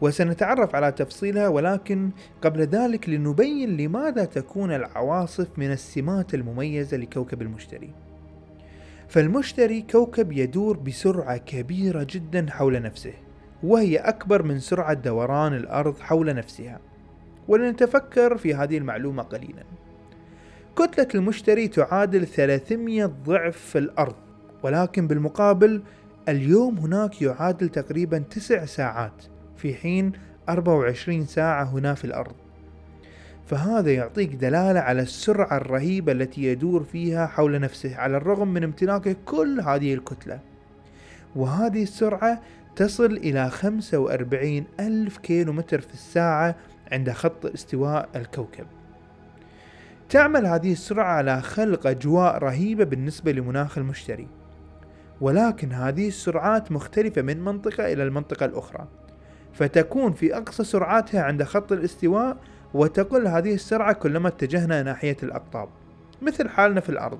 وسنتعرف 0.00 0.74
على 0.74 0.92
تفصيلها 0.92 1.48
ولكن 1.48 2.10
قبل 2.42 2.60
ذلك 2.60 3.08
لنبين 3.08 3.76
لماذا 3.76 4.24
تكون 4.24 4.72
العواصف 4.72 5.58
من 5.58 5.72
السمات 5.72 6.34
المميزة 6.34 6.96
لكوكب 6.96 7.42
المشتري. 7.42 7.90
فالمشتري 9.08 9.82
كوكب 9.82 10.32
يدور 10.32 10.76
بسرعة 10.76 11.36
كبيرة 11.36 12.06
جدا 12.10 12.46
حول 12.50 12.82
نفسه 12.82 13.12
وهي 13.62 13.96
أكبر 13.96 14.42
من 14.42 14.58
سرعة 14.58 14.94
دوران 14.94 15.54
الأرض 15.54 15.98
حول 15.98 16.34
نفسها. 16.34 16.80
ولنتفكر 17.48 18.36
في 18.36 18.54
هذه 18.54 18.78
المعلومة 18.78 19.22
قليلا. 19.22 19.64
كتلة 20.76 21.08
المشتري 21.14 21.68
تعادل 21.68 22.26
300 22.26 23.06
ضعف 23.06 23.76
الأرض. 23.76 24.23
ولكن 24.64 25.06
بالمقابل 25.06 25.82
اليوم 26.28 26.78
هناك 26.78 27.22
يعادل 27.22 27.68
تقريبا 27.68 28.18
تسع 28.18 28.64
ساعات 28.64 29.24
في 29.56 29.74
حين 29.74 30.12
24 30.48 31.26
ساعة 31.26 31.64
هنا 31.64 31.94
في 31.94 32.04
الأرض. 32.04 32.34
فهذا 33.46 33.92
يعطيك 33.92 34.34
دلالة 34.34 34.80
على 34.80 35.02
السرعة 35.02 35.56
الرهيبة 35.56 36.12
التي 36.12 36.44
يدور 36.44 36.82
فيها 36.82 37.26
حول 37.26 37.60
نفسه 37.60 37.96
على 37.96 38.16
الرغم 38.16 38.48
من 38.48 38.64
امتلاكه 38.64 39.16
كل 39.24 39.60
هذه 39.60 39.94
الكتلة. 39.94 40.40
وهذه 41.36 41.82
السرعة 41.82 42.40
تصل 42.76 43.12
إلى 43.12 43.50
45 43.50 44.64
ألف 44.80 45.18
كيلومتر 45.18 45.80
في 45.80 45.94
الساعة 45.94 46.56
عند 46.92 47.10
خط 47.10 47.46
استواء 47.46 48.08
الكوكب. 48.16 48.66
تعمل 50.10 50.46
هذه 50.46 50.72
السرعة 50.72 51.12
على 51.12 51.42
خلق 51.42 51.86
أجواء 51.86 52.38
رهيبة 52.38 52.84
بالنسبة 52.84 53.32
لمناخ 53.32 53.78
المشتري. 53.78 54.43
ولكن 55.20 55.72
هذه 55.72 56.08
السرعات 56.08 56.72
مختلفة 56.72 57.22
من 57.22 57.44
منطقة 57.44 57.92
إلى 57.92 58.02
المنطقة 58.02 58.46
الأخرى. 58.46 58.86
فتكون 59.52 60.12
في 60.12 60.36
أقصى 60.36 60.64
سرعاتها 60.64 61.22
عند 61.22 61.42
خط 61.42 61.72
الاستواء 61.72 62.36
وتقل 62.74 63.26
هذه 63.26 63.54
السرعة 63.54 63.92
كلما 63.92 64.28
اتجهنا 64.28 64.82
ناحية 64.82 65.16
الأقطاب. 65.22 65.68
مثل 66.22 66.48
حالنا 66.48 66.80
في 66.80 66.88
الأرض. 66.88 67.18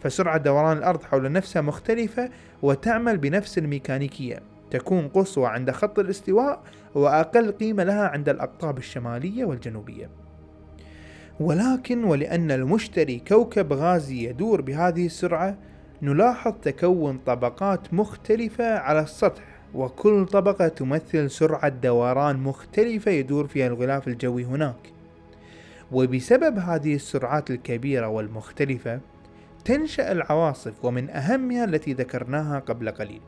فسرعة 0.00 0.36
دوران 0.38 0.78
الأرض 0.78 1.02
حول 1.02 1.32
نفسها 1.32 1.62
مختلفة 1.62 2.30
وتعمل 2.62 3.18
بنفس 3.18 3.58
الميكانيكية. 3.58 4.40
تكون 4.70 5.08
قصوى 5.08 5.46
عند 5.46 5.70
خط 5.70 5.98
الاستواء 5.98 6.62
وأقل 6.94 7.52
قيمة 7.52 7.84
لها 7.84 8.08
عند 8.08 8.28
الأقطاب 8.28 8.78
الشمالية 8.78 9.44
والجنوبية. 9.44 10.10
ولكن 11.40 12.04
ولأن 12.04 12.50
المشتري 12.50 13.22
كوكب 13.28 13.72
غازي 13.72 14.28
يدور 14.28 14.60
بهذه 14.60 15.06
السرعة 15.06 15.58
نلاحظ 16.02 16.52
تكون 16.62 17.18
طبقات 17.26 17.94
مختلفة 17.94 18.78
على 18.78 19.00
السطح 19.00 19.42
وكل 19.74 20.26
طبقة 20.26 20.68
تمثل 20.68 21.30
سرعة 21.30 21.68
دوران 21.68 22.36
مختلفة 22.36 23.10
يدور 23.10 23.46
فيها 23.46 23.66
الغلاف 23.66 24.08
الجوي 24.08 24.44
هناك. 24.44 24.92
وبسبب 25.92 26.58
هذه 26.58 26.94
السرعات 26.94 27.50
الكبيرة 27.50 28.08
والمختلفة 28.08 29.00
تنشأ 29.64 30.12
العواصف 30.12 30.84
ومن 30.84 31.10
أهمها 31.10 31.64
التي 31.64 31.92
ذكرناها 31.92 32.58
قبل 32.58 32.90
قليل 32.90 33.20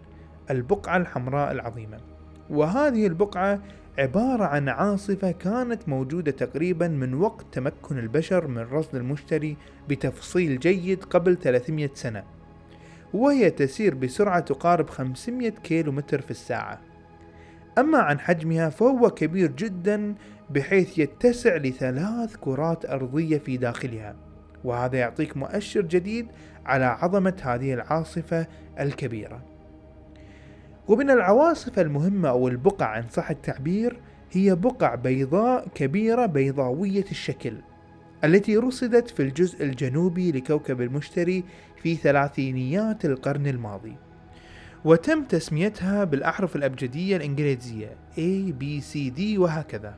البقعة 0.51 0.97
الحمراء 0.97 1.53
العظيمة. 1.53 1.99
وهذه 2.51 3.07
البقعة 3.07 3.61
عبارة 3.99 4.45
عن 4.45 4.69
عاصفة 4.69 5.31
كانت 5.31 5.89
موجودة 5.89 6.33
تقريبا 6.33 6.89
من 6.89 7.15
وقت 7.15 7.47
تمكن 7.53 7.99
البشر 7.99 8.47
من 8.47 8.63
رصد 8.63 8.95
المشتري 8.95 9.57
بتفصيل 9.89 10.59
جيد 10.59 11.05
قبل 11.05 11.37
300 11.37 11.91
سنة. 11.95 12.36
وهي 13.15 13.51
تسير 13.51 13.95
بسرعة 13.95 14.41
تقارب 14.41 14.91
500 14.91 15.51
كيلو 15.51 15.93
متر 15.93 16.21
في 16.21 16.31
الساعة. 16.31 16.81
أما 17.79 17.99
عن 17.99 18.19
حجمها 18.19 18.69
فهو 18.69 19.11
كبير 19.11 19.53
جدا 19.53 20.15
بحيث 20.51 20.99
يتسع 20.99 21.57
لثلاث 21.57 22.37
كرات 22.37 22.85
أرضية 22.85 23.39
في 23.39 23.57
داخلها. 23.57 24.17
وهذا 24.65 24.99
يعطيك 24.99 25.37
مؤشر 25.37 25.81
جديد 25.81 26.27
على 26.67 26.85
عظمة 26.85 27.37
هذه 27.43 27.75
العاصفة 27.75 28.47
الكبيرة. 28.81 29.43
ومن 30.89 31.11
العواصف 31.11 31.79
المهمة 31.79 32.29
أو 32.29 32.49
البقع 32.49 32.99
إن 32.99 33.05
صح 33.09 33.31
التعبير 33.31 34.01
هي 34.33 34.55
بقع 34.55 34.95
بيضاء 34.95 35.69
كبيرة 35.75 36.27
بيضاوية 36.27 37.05
الشكل 37.11 37.55
التي 38.25 38.57
رصدت 38.57 39.11
في 39.11 39.23
الجزء 39.23 39.65
الجنوبي 39.65 40.33
لكوكب 40.33 40.81
المشتري 40.81 41.45
في 41.83 41.95
ثلاثينيات 41.95 43.05
القرن 43.05 43.47
الماضي. 43.47 43.97
وتم 44.85 45.25
تسميتها 45.25 46.05
بالأحرف 46.05 46.57
الأبجدية 46.57 47.17
الإنجليزية 47.17 47.97
A, 48.17 48.53
B, 48.61 48.83
C, 48.93 49.19
D 49.19 49.39
وهكذا. 49.39 49.95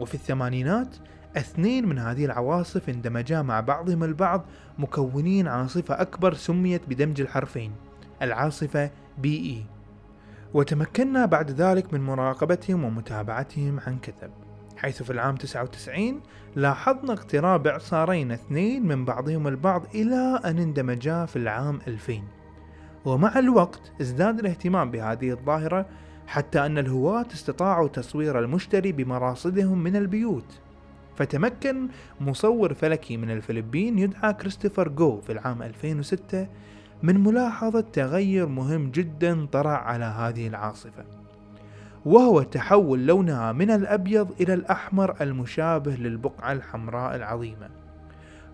وفي 0.00 0.14
الثمانينات 0.14 0.96
اثنين 1.36 1.88
من 1.88 1.98
هذه 1.98 2.24
العواصف 2.24 2.88
اندمجا 2.88 3.42
مع 3.42 3.60
بعضهم 3.60 4.04
البعض 4.04 4.44
مكونين 4.78 5.48
عاصفة 5.48 6.00
أكبر 6.00 6.34
سميت 6.34 6.88
بدمج 6.88 7.20
الحرفين 7.20 7.72
العاصفة 8.22 8.90
BE 9.24 9.56
وتمكنا 10.54 11.26
بعد 11.26 11.50
ذلك 11.50 11.94
من 11.94 12.00
مراقبتهم 12.00 12.84
ومتابعتهم 12.84 13.80
عن 13.80 13.98
كثب. 13.98 14.30
حيث 14.82 15.02
في 15.02 15.10
العام 15.10 15.36
99 15.36 16.20
لاحظنا 16.56 17.12
اقتراب 17.12 17.66
إعصارين 17.66 18.32
اثنين 18.32 18.86
من 18.86 19.04
بعضهم 19.04 19.48
البعض 19.48 19.86
إلى 19.94 20.40
أن 20.44 20.58
اندمجا 20.58 21.26
في 21.26 21.36
العام 21.36 21.78
2000 21.86 22.22
ومع 23.04 23.38
الوقت 23.38 23.92
ازداد 24.00 24.38
الاهتمام 24.38 24.90
بهذه 24.90 25.30
الظاهرة 25.30 25.86
حتى 26.26 26.66
أن 26.66 26.78
الهواة 26.78 27.26
استطاعوا 27.34 27.88
تصوير 27.88 28.38
المشتري 28.38 28.92
بمراصدهم 28.92 29.82
من 29.82 29.96
البيوت. 29.96 30.60
فتمكن 31.16 31.88
مصور 32.20 32.74
فلكي 32.74 33.16
من 33.16 33.30
الفلبين 33.30 33.98
يدعى 33.98 34.32
كريستوفر 34.32 34.88
جو 34.88 35.20
في 35.20 35.32
العام 35.32 35.62
2006 35.62 36.46
من 37.02 37.20
ملاحظة 37.20 37.80
تغير 37.80 38.46
مهم 38.46 38.90
جدا 38.90 39.46
طرأ 39.46 39.76
على 39.76 40.04
هذه 40.04 40.46
العاصفة. 40.46 41.21
وهو 42.04 42.42
تحول 42.42 43.06
لونها 43.06 43.52
من 43.52 43.70
الأبيض 43.70 44.30
إلى 44.40 44.54
الأحمر 44.54 45.16
المشابه 45.20 45.94
للبقعة 45.94 46.52
الحمراء 46.52 47.16
العظيمة. 47.16 47.68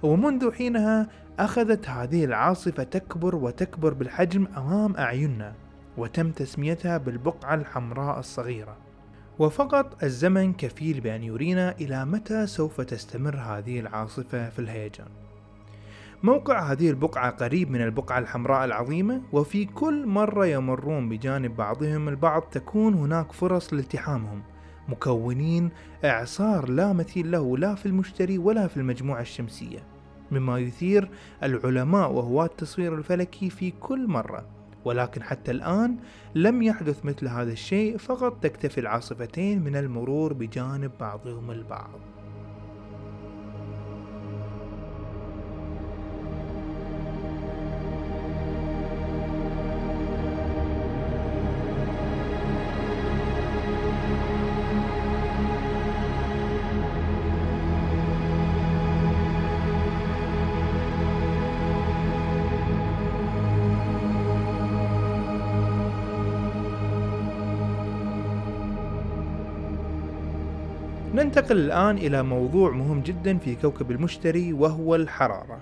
ومنذ 0.03 0.53
حينها 0.53 1.09
أخذت 1.39 1.89
هذه 1.89 2.25
العاصفة 2.25 2.83
تكبر 2.83 3.37
وتكبر 3.37 3.95
بالحجم 3.95 4.47
أمام 4.57 4.97
أعيننا 4.97 5.53
وتم 5.97 6.31
تسميتها 6.31 6.99
بالبقعة 6.99 7.55
الحمراء 7.55 8.19
الصغيرة. 8.19 8.77
وفقط 9.39 10.05
الزمن 10.05 10.53
كفيل 10.53 11.01
بأن 11.01 11.23
يرينا 11.23 11.75
إلى 11.81 12.05
متى 12.05 12.47
سوف 12.47 12.81
تستمر 12.81 13.37
هذه 13.37 13.81
العاصفة 13.81 14.49
في 14.49 14.59
الهيجان. 14.59 15.28
موقع 16.23 16.73
هذه 16.73 16.91
البقعة 16.91 17.31
قريب 17.31 17.71
من 17.71 17.83
البقعة 17.83 18.19
الحمراء 18.19 18.65
العظيمة 18.65 19.23
وفي 19.33 19.65
كل 19.65 20.07
مرة 20.07 20.47
يمرون 20.47 21.09
بجانب 21.09 21.57
بعضهم 21.57 22.09
البعض 22.09 22.43
تكون 22.43 22.95
هناك 22.95 23.33
فرص 23.33 23.75
لالتحامهم. 23.75 24.43
مكونين 24.89 25.71
إعصار 26.05 26.69
لا 26.69 26.93
مثيل 26.93 27.31
له 27.31 27.59
لا 27.59 27.75
في 27.75 27.87
المشتري 27.87 28.39
ولا 28.39 28.67
في 28.67 28.77
المجموعة 28.77 29.21
الشمسية. 29.21 29.79
مما 30.31 30.59
يثير 30.59 31.11
العلماء 31.43 32.13
وهواة 32.13 32.47
التصوير 32.47 32.95
الفلكي 32.95 33.51
في 33.51 33.71
كل 33.71 34.07
مرة. 34.07 34.47
ولكن 34.85 35.23
حتى 35.23 35.51
الآن 35.51 35.97
لم 36.35 36.63
يحدث 36.63 37.05
مثل 37.05 37.29
هذا 37.29 37.53
الشيء 37.53 37.97
فقط 37.97 38.43
تكتفي 38.43 38.81
العاصفتين 38.81 39.65
من 39.65 39.77
المرور 39.77 40.33
بجانب 40.33 40.91
بعضهم 41.01 41.51
البعض. 41.51 42.18
ننتقل 71.15 71.59
الآن 71.59 71.99
إلى 71.99 72.23
موضوع 72.23 72.71
مهم 72.71 73.01
جدا 73.01 73.39
في 73.39 73.55
كوكب 73.55 73.91
المشتري 73.91 74.53
وهو 74.53 74.95
الحرارة. 74.95 75.61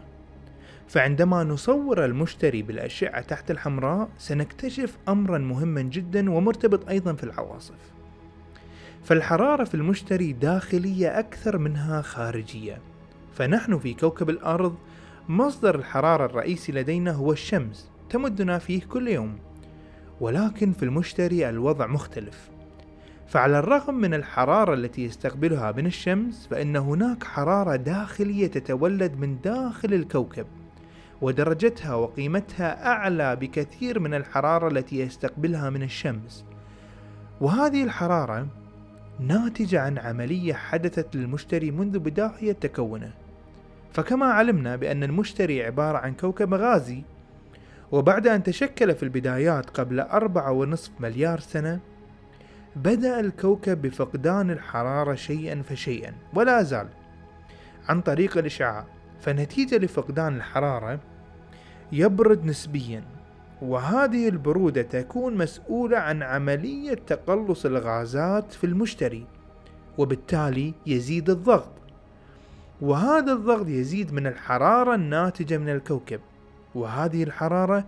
فعندما 0.88 1.44
نصور 1.44 2.04
المشتري 2.04 2.62
بالأشعة 2.62 3.20
تحت 3.20 3.50
الحمراء 3.50 4.08
سنكتشف 4.18 4.98
أمرا 5.08 5.38
مهما 5.38 5.82
جدا 5.82 6.30
ومرتبط 6.30 6.88
أيضا 6.88 7.12
في 7.12 7.24
العواصف. 7.24 7.92
فالحرارة 9.04 9.64
في 9.64 9.74
المشتري 9.74 10.32
داخلية 10.32 11.18
أكثر 11.18 11.58
منها 11.58 12.02
خارجية. 12.02 12.78
فنحن 13.34 13.78
في 13.78 13.94
كوكب 13.94 14.30
الأرض 14.30 14.76
مصدر 15.28 15.74
الحرارة 15.74 16.24
الرئيسي 16.24 16.72
لدينا 16.72 17.12
هو 17.12 17.32
الشمس 17.32 17.90
تمدنا 18.10 18.58
فيه 18.58 18.80
كل 18.82 19.08
يوم. 19.08 19.38
ولكن 20.20 20.72
في 20.72 20.82
المشتري 20.82 21.48
الوضع 21.48 21.86
مختلف. 21.86 22.55
فعلى 23.28 23.58
الرغم 23.58 23.94
من 23.94 24.14
الحرارة 24.14 24.74
التي 24.74 25.04
يستقبلها 25.04 25.72
من 25.72 25.86
الشمس 25.86 26.46
فإن 26.50 26.76
هناك 26.76 27.24
حرارة 27.24 27.76
داخلية 27.76 28.46
تتولد 28.46 29.12
من 29.18 29.40
داخل 29.40 29.94
الكوكب 29.94 30.46
ودرجتها 31.22 31.94
وقيمتها 31.94 32.86
أعلى 32.86 33.36
بكثير 33.36 34.00
من 34.00 34.14
الحرارة 34.14 34.68
التي 34.68 35.00
يستقبلها 35.00 35.70
من 35.70 35.82
الشمس. 35.82 36.44
وهذه 37.40 37.84
الحرارة 37.84 38.46
ناتجة 39.20 39.80
عن 39.80 39.98
عملية 39.98 40.54
حدثت 40.54 41.16
للمشتري 41.16 41.70
منذ 41.70 41.98
بداية 41.98 42.52
تكونه. 42.52 43.10
فكما 43.92 44.26
علمنا 44.26 44.76
بأن 44.76 45.04
المشتري 45.04 45.64
عبارة 45.64 45.98
عن 45.98 46.14
كوكب 46.14 46.54
غازي 46.54 47.02
وبعد 47.92 48.26
أن 48.26 48.42
تشكل 48.42 48.94
في 48.94 49.02
البدايات 49.02 49.70
قبل 49.70 50.00
أربعة 50.00 50.52
ونصف 50.52 50.90
مليار 51.00 51.40
سنة 51.40 51.80
بدأ 52.76 53.20
الكوكب 53.20 53.82
بفقدان 53.82 54.50
الحرارة 54.50 55.14
شيئا 55.14 55.62
فشيئا 55.62 56.12
ولا 56.34 56.62
زال. 56.62 56.88
عن 57.88 58.00
طريق 58.00 58.38
الإشعاع 58.38 58.84
فنتيجة 59.20 59.76
لفقدان 59.76 60.36
الحرارة 60.36 61.00
يبرد 61.92 62.44
نسبيا 62.44 63.04
وهذه 63.62 64.28
البرودة 64.28 64.82
تكون 64.82 65.36
مسؤولة 65.36 65.98
عن 65.98 66.22
عملية 66.22 66.94
تقلص 66.94 67.66
الغازات 67.66 68.52
في 68.52 68.64
المشتري 68.64 69.26
وبالتالي 69.98 70.74
يزيد 70.86 71.30
الضغط. 71.30 71.72
وهذا 72.80 73.32
الضغط 73.32 73.68
يزيد 73.68 74.12
من 74.12 74.26
الحرارة 74.26 74.94
الناتجة 74.94 75.58
من 75.58 75.68
الكوكب 75.68 76.20
وهذه 76.74 77.22
الحرارة 77.22 77.84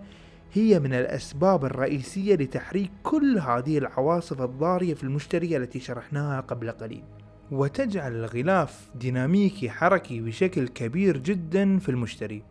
هي 0.52 0.80
من 0.80 0.94
الأسباب 0.94 1.64
الرئيسية 1.64 2.34
لتحريك 2.34 2.90
كل 3.02 3.38
هذه 3.38 3.78
العواصف 3.78 4.42
الضارية 4.42 4.94
في 4.94 5.04
المشتري 5.04 5.56
التي 5.56 5.80
شرحناها 5.80 6.40
قبل 6.40 6.70
قليل. 6.70 7.04
وتجعل 7.50 8.12
الغلاف 8.12 8.90
ديناميكي 8.94 9.70
حركي 9.70 10.20
بشكل 10.20 10.68
كبير 10.68 11.16
جدا 11.16 11.78
في 11.78 11.88
المشتري. 11.88 12.42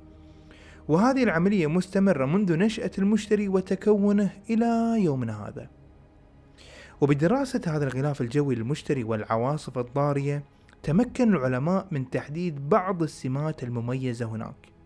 وهذه 0.88 1.24
العملية 1.24 1.68
مستمرة 1.68 2.26
منذ 2.26 2.58
نشأة 2.58 2.92
المشتري 2.98 3.48
وتكونه 3.48 4.30
إلى 4.50 5.04
يومنا 5.04 5.48
هذا. 5.48 5.70
وبدراسة 7.02 7.62
هذا 7.68 7.84
الغلاف 7.88 8.22
الجوي 8.22 8.56
للمشتري 8.56 9.04
والعواصف 9.04 9.78
الضارية 9.78 10.44
تمكن 10.84 11.36
العلماء 11.36 11.88
من 11.92 12.10
تحديد 12.10 12.70
بعض 12.70 13.04
السمات 13.04 13.64
المميزة 13.64 14.26
هناك. 14.26 14.77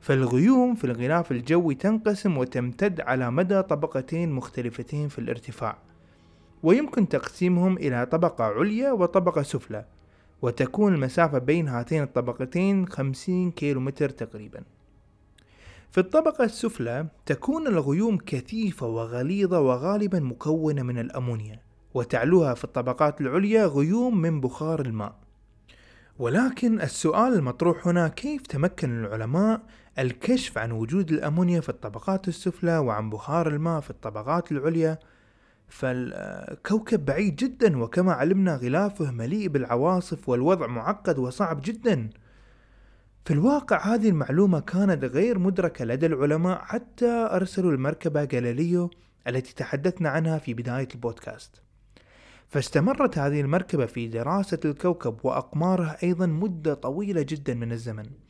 فالغيوم 0.00 0.74
في 0.74 0.84
الغلاف 0.84 1.32
الجوي 1.32 1.74
تنقسم 1.74 2.38
وتمتد 2.38 3.00
على 3.00 3.30
مدى 3.30 3.62
طبقتين 3.62 4.32
مختلفتين 4.32 5.08
في 5.08 5.18
الارتفاع 5.18 5.78
ويمكن 6.62 7.08
تقسيمهم 7.08 7.78
إلى 7.78 8.06
طبقة 8.06 8.44
عليا 8.44 8.92
وطبقة 8.92 9.42
سفلى 9.42 9.84
وتكون 10.42 10.94
المسافة 10.94 11.38
بين 11.38 11.68
هاتين 11.68 12.02
الطبقتين 12.02 12.88
50 12.88 13.50
كيلومتر 13.50 14.08
تقريبا. 14.08 14.62
في 15.90 15.98
الطبقة 15.98 16.44
السفلى 16.44 17.06
تكون 17.26 17.66
الغيوم 17.66 18.18
كثيفة 18.18 18.86
وغليظة 18.86 19.60
وغالبا 19.60 20.20
مكونة 20.20 20.82
من 20.82 20.98
الأمونيا 20.98 21.60
وتعلوها 21.94 22.54
في 22.54 22.64
الطبقات 22.64 23.20
العليا 23.20 23.66
غيوم 23.66 24.20
من 24.20 24.40
بخار 24.40 24.80
الماء. 24.80 25.14
ولكن 26.18 26.80
السؤال 26.80 27.34
المطروح 27.34 27.88
هنا 27.88 28.08
كيف 28.08 28.42
تمكن 28.42 29.04
العلماء 29.04 29.60
الكشف 29.98 30.58
عن 30.58 30.72
وجود 30.72 31.10
الأمونيا 31.10 31.60
في 31.60 31.68
الطبقات 31.68 32.28
السفلى 32.28 32.78
وعن 32.78 33.10
بخار 33.10 33.48
الماء 33.48 33.80
في 33.80 33.90
الطبقات 33.90 34.52
العليا 34.52 34.98
فالكوكب 35.68 37.04
بعيد 37.04 37.36
جدا 37.36 37.82
وكما 37.82 38.12
علمنا 38.12 38.56
غلافه 38.56 39.10
مليء 39.10 39.48
بالعواصف 39.48 40.28
والوضع 40.28 40.66
معقد 40.66 41.18
وصعب 41.18 41.60
جدا. 41.64 42.10
في 43.24 43.34
الواقع 43.34 43.94
هذه 43.94 44.08
المعلومة 44.08 44.60
كانت 44.60 45.04
غير 45.04 45.38
مدركة 45.38 45.84
لدى 45.84 46.06
العلماء 46.06 46.58
حتى 46.62 47.28
أرسلوا 47.30 47.72
المركبة 47.72 48.24
جاليليو 48.24 48.90
التي 49.26 49.54
تحدثنا 49.54 50.08
عنها 50.08 50.38
في 50.38 50.54
بداية 50.54 50.88
البودكاست. 50.94 51.62
فاستمرت 52.48 53.18
هذه 53.18 53.40
المركبة 53.40 53.86
في 53.86 54.08
دراسة 54.08 54.60
الكوكب 54.64 55.16
وأقمارها 55.24 56.02
أيضا 56.02 56.26
مدة 56.26 56.74
طويلة 56.74 57.22
جدا 57.22 57.54
من 57.54 57.72
الزمن. 57.72 58.27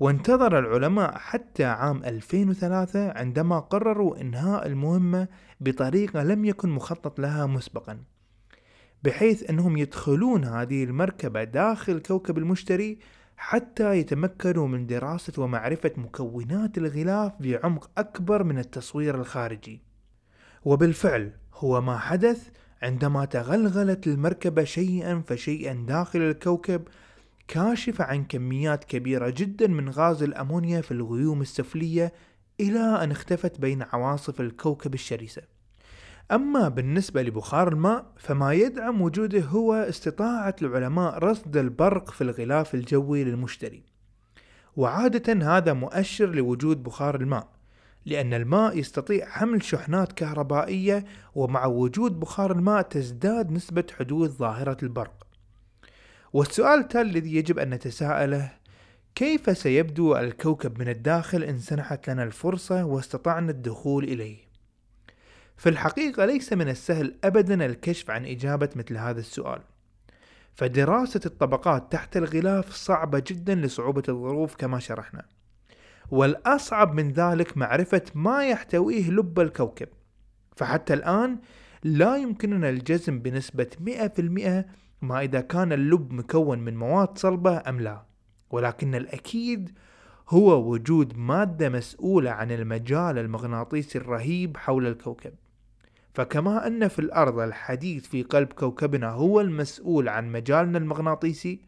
وانتظر 0.00 0.58
العلماء 0.58 1.18
حتى 1.18 1.64
عام 1.64 2.04
2003 2.04 3.12
عندما 3.12 3.58
قرروا 3.58 4.20
إنهاء 4.20 4.66
المهمة 4.66 5.28
بطريقة 5.60 6.22
لم 6.22 6.44
يكن 6.44 6.68
مخطط 6.68 7.20
لها 7.20 7.46
مسبقا 7.46 7.98
بحيث 9.02 9.50
أنهم 9.50 9.76
يدخلون 9.76 10.44
هذه 10.44 10.84
المركبة 10.84 11.44
داخل 11.44 11.98
كوكب 11.98 12.38
المشتري 12.38 12.98
حتى 13.36 13.98
يتمكنوا 13.98 14.68
من 14.68 14.86
دراسة 14.86 15.42
ومعرفة 15.42 15.92
مكونات 15.96 16.78
الغلاف 16.78 17.32
بعمق 17.40 17.90
أكبر 17.98 18.44
من 18.44 18.58
التصوير 18.58 19.14
الخارجي. 19.14 19.82
وبالفعل 20.64 21.32
هو 21.54 21.80
ما 21.80 21.98
حدث 21.98 22.48
عندما 22.82 23.24
تغلغلت 23.24 24.06
المركبة 24.06 24.64
شيئا 24.64 25.22
فشيئا 25.26 25.84
داخل 25.88 26.18
الكوكب 26.18 26.82
كاشفة 27.48 28.04
عن 28.04 28.24
كميات 28.24 28.84
كبيرة 28.84 29.30
جدا 29.36 29.66
من 29.66 29.90
غاز 29.90 30.22
الأمونيا 30.22 30.80
في 30.80 30.90
الغيوم 30.90 31.40
السفلية 31.40 32.12
إلى 32.60 32.80
أن 33.04 33.10
اختفت 33.10 33.60
بين 33.60 33.82
عواصف 33.82 34.40
الكوكب 34.40 34.94
الشرسة. 34.94 35.42
أما 36.30 36.68
بالنسبة 36.68 37.22
لبخار 37.22 37.68
الماء 37.68 38.06
فما 38.16 38.52
يدعم 38.52 39.02
وجوده 39.02 39.40
هو 39.40 39.74
استطاعة 39.74 40.56
العلماء 40.62 41.18
رصد 41.18 41.56
البرق 41.56 42.10
في 42.10 42.20
الغلاف 42.20 42.74
الجوي 42.74 43.24
للمشتري. 43.24 43.82
وعادة 44.76 45.56
هذا 45.56 45.72
مؤشر 45.72 46.26
لوجود 46.26 46.82
بخار 46.82 47.14
الماء 47.14 47.48
لأن 48.06 48.34
الماء 48.34 48.78
يستطيع 48.78 49.26
حمل 49.26 49.62
شحنات 49.62 50.12
كهربائية 50.12 51.04
ومع 51.34 51.66
وجود 51.66 52.20
بخار 52.20 52.52
الماء 52.52 52.82
تزداد 52.82 53.50
نسبة 53.50 53.84
حدوث 53.98 54.30
ظاهرة 54.30 54.76
البرق. 54.82 55.27
والسؤال 56.32 56.80
التالي 56.80 57.10
الذي 57.10 57.36
يجب 57.36 57.58
أن 57.58 57.70
نتساءله 57.70 58.52
كيف 59.14 59.58
سيبدو 59.58 60.16
الكوكب 60.16 60.80
من 60.80 60.88
الداخل 60.88 61.42
إن 61.42 61.58
سنحت 61.58 62.10
لنا 62.10 62.22
الفرصة 62.22 62.84
واستطعنا 62.84 63.50
الدخول 63.50 64.04
إليه؟ 64.04 64.48
في 65.56 65.68
الحقيقة 65.68 66.24
ليس 66.24 66.52
من 66.52 66.68
السهل 66.68 67.14
أبدا 67.24 67.66
الكشف 67.66 68.10
عن 68.10 68.26
إجابة 68.26 68.68
مثل 68.76 68.96
هذا 68.96 69.20
السؤال. 69.20 69.60
فدراسة 70.54 71.20
الطبقات 71.26 71.92
تحت 71.92 72.16
الغلاف 72.16 72.72
صعبة 72.72 73.22
جدا 73.26 73.54
لصعوبة 73.54 74.02
الظروف 74.08 74.54
كما 74.56 74.78
شرحنا. 74.78 75.24
والأصعب 76.10 76.94
من 76.94 77.12
ذلك 77.12 77.56
معرفة 77.56 78.02
ما 78.14 78.44
يحتويه 78.44 79.10
لب 79.10 79.40
الكوكب. 79.40 79.88
فحتى 80.56 80.94
الآن 80.94 81.38
لا 81.84 82.16
يمكننا 82.16 82.68
الجزم 82.70 83.18
بنسبة 83.18 83.66
100% 83.80 84.64
ما 85.02 85.20
إذا 85.20 85.40
كان 85.40 85.72
اللب 85.72 86.12
مكون 86.12 86.58
من 86.58 86.76
مواد 86.76 87.18
صلبة 87.18 87.62
أم 87.68 87.80
لا. 87.80 88.02
ولكن 88.50 88.94
الأكيد 88.94 89.78
هو 90.28 90.70
وجود 90.70 91.18
مادة 91.18 91.68
مسؤولة 91.68 92.30
عن 92.30 92.50
المجال 92.52 93.18
المغناطيسي 93.18 93.98
الرهيب 93.98 94.56
حول 94.56 94.86
الكوكب. 94.86 95.32
فكما 96.14 96.66
أن 96.66 96.88
في 96.88 96.98
الأرض 96.98 97.38
الحديث 97.38 98.06
في 98.06 98.22
قلب 98.22 98.52
كوكبنا 98.52 99.10
هو 99.10 99.40
المسؤول 99.40 100.08
عن 100.08 100.32
مجالنا 100.32 100.78
المغناطيسي 100.78 101.60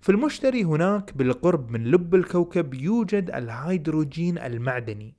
في 0.00 0.12
المشتري 0.12 0.64
هناك 0.64 1.16
بالقرب 1.16 1.70
من 1.70 1.84
لب 1.84 2.14
الكوكب 2.14 2.74
يوجد 2.74 3.30
الهيدروجين 3.30 4.38
المعدني. 4.38 5.14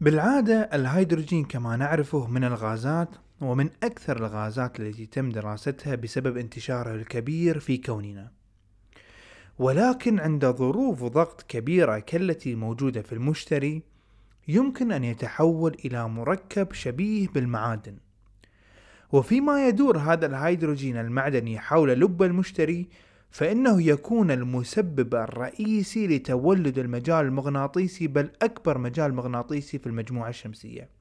بالعادة 0.00 0.60
الهيدروجين 0.60 1.44
كما 1.44 1.76
نعرفه 1.76 2.26
من 2.26 2.44
الغازات 2.44 3.08
ومن 3.40 3.70
أكثر 3.82 4.16
الغازات 4.16 4.80
التي 4.80 5.06
تم 5.06 5.28
دراستها 5.30 5.94
بسبب 5.94 6.36
انتشاره 6.36 6.94
الكبير 6.94 7.58
في 7.58 7.76
كوننا. 7.76 8.30
ولكن 9.58 10.20
عند 10.20 10.46
ظروف 10.46 11.04
ضغط 11.04 11.42
كبيرة 11.42 11.98
كالتي 11.98 12.54
موجودة 12.54 13.02
في 13.02 13.12
المشتري 13.12 13.82
يمكن 14.48 14.92
أن 14.92 15.04
يتحول 15.04 15.76
إلى 15.84 16.08
مركب 16.08 16.72
شبيه 16.72 17.28
بالمعادن. 17.28 17.96
وفيما 19.12 19.68
يدور 19.68 19.98
هذا 19.98 20.26
الهيدروجين 20.26 20.96
المعدني 20.96 21.58
حول 21.58 21.88
لب 22.00 22.22
المشتري 22.22 22.88
فإنه 23.30 23.82
يكون 23.82 24.30
المسبب 24.30 25.14
الرئيسي 25.14 26.06
لتولد 26.06 26.78
المجال 26.78 27.26
المغناطيسي 27.26 28.06
بل 28.06 28.30
أكبر 28.42 28.78
مجال 28.78 29.14
مغناطيسي 29.14 29.78
في 29.78 29.86
المجموعة 29.86 30.28
الشمسية. 30.28 30.97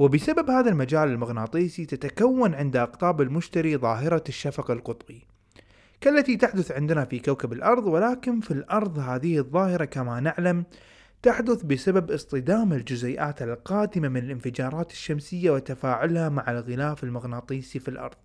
وبسبب 0.00 0.50
هذا 0.50 0.70
المجال 0.70 1.08
المغناطيسي 1.08 1.86
تتكون 1.86 2.54
عند 2.54 2.76
أقطاب 2.76 3.20
المشتري 3.20 3.76
ظاهرة 3.76 4.24
الشفق 4.28 4.70
القطبي 4.70 5.26
كالتي 6.00 6.36
تحدث 6.36 6.72
عندنا 6.72 7.04
في 7.04 7.18
كوكب 7.18 7.52
الأرض 7.52 7.86
ولكن 7.86 8.40
في 8.40 8.50
الأرض 8.50 8.98
هذه 8.98 9.38
الظاهرة 9.38 9.84
كما 9.84 10.20
نعلم 10.20 10.64
تحدث 11.22 11.62
بسبب 11.62 12.10
اصطدام 12.10 12.72
الجزيئات 12.72 13.42
القادمة 13.42 14.08
من 14.08 14.24
الانفجارات 14.24 14.90
الشمسية 14.90 15.50
وتفاعلها 15.50 16.28
مع 16.28 16.50
الغلاف 16.50 17.04
المغناطيسي 17.04 17.78
في 17.78 17.88
الأرض. 17.88 18.16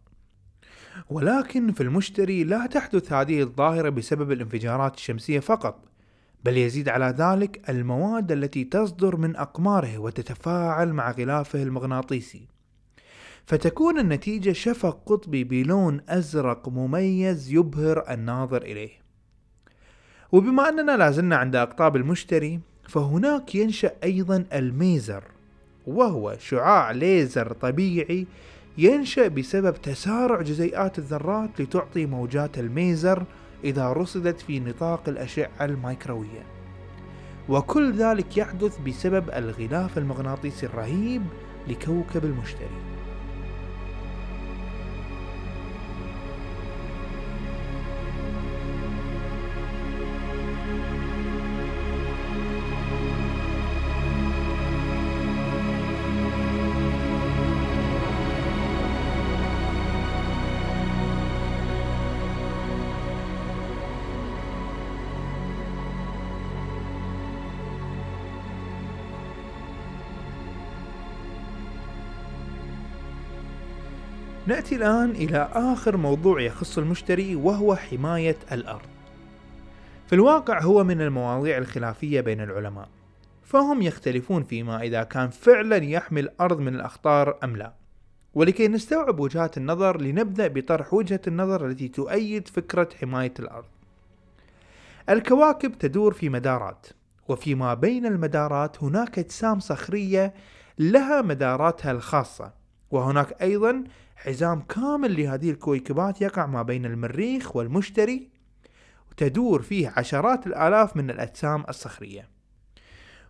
ولكن 1.09 1.71
في 1.71 1.81
المشتري 1.81 2.43
لا 2.43 2.65
تحدث 2.65 3.13
هذه 3.13 3.41
الظاهرة 3.41 3.89
بسبب 3.89 4.31
الانفجارات 4.31 4.95
الشمسية 4.95 5.39
فقط 5.39 5.94
بل 6.45 6.57
يزيد 6.57 6.89
على 6.89 7.15
ذلك 7.17 7.69
المواد 7.69 8.31
التي 8.31 8.63
تصدر 8.63 9.17
من 9.17 9.35
أقماره 9.35 9.97
وتتفاعل 9.97 10.93
مع 10.93 11.11
غلافه 11.11 11.63
المغناطيسي. 11.63 12.47
فتكون 13.45 13.99
النتيجة 13.99 14.51
شفق 14.51 15.01
قطبي 15.05 15.43
بلون 15.43 16.01
أزرق 16.09 16.69
مميز 16.69 17.53
يبهر 17.53 18.13
الناظر 18.13 18.61
إليه. 18.61 18.89
وبما 20.31 20.69
أننا 20.69 20.97
لازلنا 20.97 21.35
عند 21.35 21.55
أقطاب 21.55 21.95
المشتري 21.95 22.59
فهناك 22.87 23.55
ينشأ 23.55 23.91
أيضا 24.03 24.45
الميزر 24.53 25.23
وهو 25.87 26.35
شعاع 26.39 26.91
ليزر 26.91 27.53
طبيعي 27.53 28.27
ينشأ 28.77 29.27
بسبب 29.27 29.81
تسارع 29.81 30.41
جزيئات 30.41 30.99
الذرات 30.99 31.61
لتعطي 31.61 32.05
موجات 32.05 32.59
الميزر 32.59 33.25
إذا 33.65 33.93
رصدت 33.93 34.41
في 34.41 34.59
نطاق 34.59 35.01
الأشعة 35.07 35.49
الميكروية. 35.61 36.43
وكل 37.49 37.93
ذلك 37.93 38.37
يحدث 38.37 38.79
بسبب 38.79 39.29
الغلاف 39.29 39.97
المغناطيسي 39.97 40.65
الرهيب 40.65 41.21
لكوكب 41.67 42.25
المشتري. 42.25 42.94
نأتي 74.65 74.75
الآن 74.75 75.11
إلى 75.11 75.49
آخر 75.53 75.97
موضوع 75.97 76.41
يخص 76.41 76.77
المشتري 76.77 77.35
وهو 77.35 77.75
حماية 77.75 78.37
الأرض. 78.51 78.87
في 80.07 80.15
الواقع 80.15 80.61
هو 80.61 80.83
من 80.83 81.01
المواضيع 81.01 81.57
الخلافية 81.57 82.21
بين 82.21 82.41
العلماء، 82.41 82.89
فهم 83.43 83.81
يختلفون 83.81 84.43
فيما 84.43 84.81
إذا 84.81 85.03
كان 85.03 85.29
فعلا 85.29 85.77
يحمي 85.77 86.19
الأرض 86.19 86.59
من 86.59 86.75
الأخطار 86.75 87.37
أم 87.43 87.55
لا. 87.55 87.73
ولكي 88.33 88.67
نستوعب 88.67 89.19
وجهات 89.19 89.57
النظر 89.57 90.01
لنبدأ 90.01 90.47
بطرح 90.47 90.93
وجهة 90.93 91.21
النظر 91.27 91.65
التي 91.65 91.87
تؤيد 91.87 92.47
فكرة 92.47 92.89
حماية 93.01 93.33
الأرض. 93.39 93.65
الكواكب 95.09 95.77
تدور 95.77 96.13
في 96.13 96.29
مدارات، 96.29 96.87
وفيما 97.27 97.73
بين 97.73 98.05
المدارات 98.05 98.83
هناك 98.83 99.19
أجسام 99.19 99.59
صخرية 99.59 100.33
لها 100.79 101.21
مداراتها 101.21 101.91
الخاصة 101.91 102.65
وهناك 102.91 103.41
أيضا 103.41 103.83
حزام 104.15 104.61
كامل 104.61 105.21
لهذه 105.21 105.51
الكويكبات 105.51 106.21
يقع 106.21 106.45
ما 106.45 106.61
بين 106.61 106.85
المريخ 106.85 107.55
والمشتري 107.55 108.29
تدور 109.17 109.61
فيه 109.61 109.93
عشرات 109.97 110.47
الآلاف 110.47 110.97
من 110.97 111.09
الأجسام 111.09 111.63
الصخرية. 111.69 112.29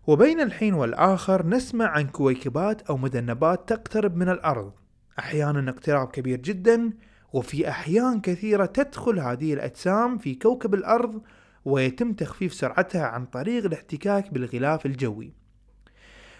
وبين 0.07 0.41
الحين 0.41 0.73
والآخر 0.73 1.47
نسمع 1.47 1.85
عن 1.85 2.07
كويكبات 2.07 2.81
أو 2.81 2.97
مذنبات 2.97 3.69
تقترب 3.69 4.15
من 4.15 4.29
الأرض. 4.29 4.71
أحيانا 5.19 5.69
اقتراب 5.71 6.07
كبير 6.07 6.39
جدا 6.39 6.93
وفي 7.33 7.69
أحيان 7.69 8.21
كثيرة 8.21 8.65
تدخل 8.65 9.19
هذه 9.19 9.53
الأجسام 9.53 10.17
في 10.17 10.35
كوكب 10.35 10.73
الأرض 10.73 11.21
ويتم 11.65 12.13
تخفيف 12.13 12.53
سرعتها 12.53 13.05
عن 13.05 13.25
طريق 13.25 13.65
الاحتكاك 13.65 14.33
بالغلاف 14.33 14.85
الجوي. 14.85 15.44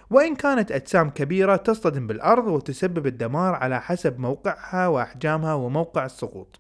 وإن 0.10 0.36
كانت 0.36 0.72
أجسام 0.72 1.10
كبيرة 1.10 1.56
تصطدم 1.56 2.08
بالأرض 2.08 2.48
وتسبب 2.48 3.08
الدمار 3.08 3.56
على 3.56 3.82
حسب 3.82 4.20
موقعها 4.20 4.88
وأحجامها 4.88 5.54
وموقع 5.54 6.06
السقوط. 6.06 6.60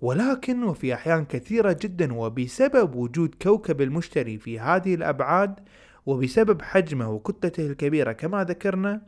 ولكن 0.00 0.62
وفي 0.62 0.94
أحيان 0.94 1.24
كثيرة 1.24 1.76
جدا 1.82 2.14
وبسبب 2.14 2.94
وجود 2.94 3.34
كوكب 3.42 3.80
المشتري 3.80 4.38
في 4.38 4.60
هذه 4.60 4.94
الأبعاد 4.94 5.60
وبسبب 6.06 6.62
حجمه 6.62 7.10
وكتلته 7.10 7.66
الكبيرة 7.66 8.12
كما 8.12 8.44
ذكرنا 8.44 9.02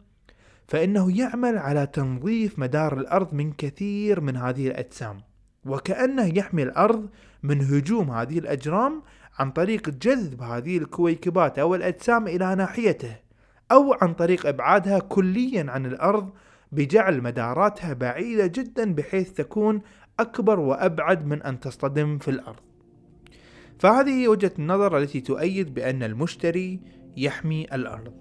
فإنه 0.68 1.18
يعمل 1.18 1.58
على 1.58 1.86
تنظيف 1.86 2.58
مدار 2.58 2.98
الأرض 2.98 3.34
من 3.34 3.52
كثير 3.52 4.20
من 4.20 4.36
هذه 4.36 4.68
الأجسام 4.68 5.20
وكأنه 5.66 6.38
يحمي 6.38 6.62
الأرض 6.62 7.08
من 7.42 7.60
هجوم 7.60 8.10
هذه 8.10 8.38
الأجرام 8.38 9.02
عن 9.38 9.50
طريق 9.50 9.90
جذب 9.90 10.42
هذه 10.42 10.78
الكويكبات 10.78 11.58
أو 11.58 11.74
الأجسام 11.74 12.26
إلى 12.26 12.54
ناحيته 12.54 13.16
أو 13.72 13.92
عن 13.92 14.14
طريق 14.14 14.46
إبعادها 14.46 14.98
كليا 14.98 15.66
عن 15.70 15.86
الأرض 15.86 16.30
بجعل 16.72 17.22
مداراتها 17.22 17.92
بعيدة 17.92 18.46
جدا 18.46 18.94
بحيث 18.94 19.32
تكون 19.32 19.80
أكبر 20.20 20.60
وأبعد 20.60 21.26
من 21.26 21.42
أن 21.42 21.60
تصطدم 21.60 22.18
في 22.18 22.30
الأرض. 22.30 22.60
فهذه 23.78 24.28
وجهة 24.28 24.52
النظر 24.58 24.98
التي 24.98 25.20
تؤيد 25.20 25.74
بأن 25.74 26.02
المشتري 26.02 26.80
يحمي 27.16 27.64
الأرض. 27.64 28.12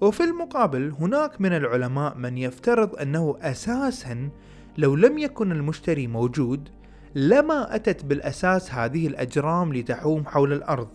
وفي 0.00 0.24
المقابل 0.24 0.90
هناك 1.00 1.40
من 1.40 1.52
العلماء 1.52 2.18
من 2.18 2.38
يفترض 2.38 2.96
أنه 2.96 3.38
أساسا 3.40 4.30
لو 4.78 4.94
لم 4.94 5.18
يكن 5.18 5.52
المشتري 5.52 6.06
موجود 6.06 6.68
لما 7.14 7.74
أتت 7.74 8.04
بالأساس 8.04 8.74
هذه 8.74 9.06
الأجرام 9.06 9.74
لتحوم 9.74 10.26
حول 10.26 10.52
الأرض. 10.52 10.88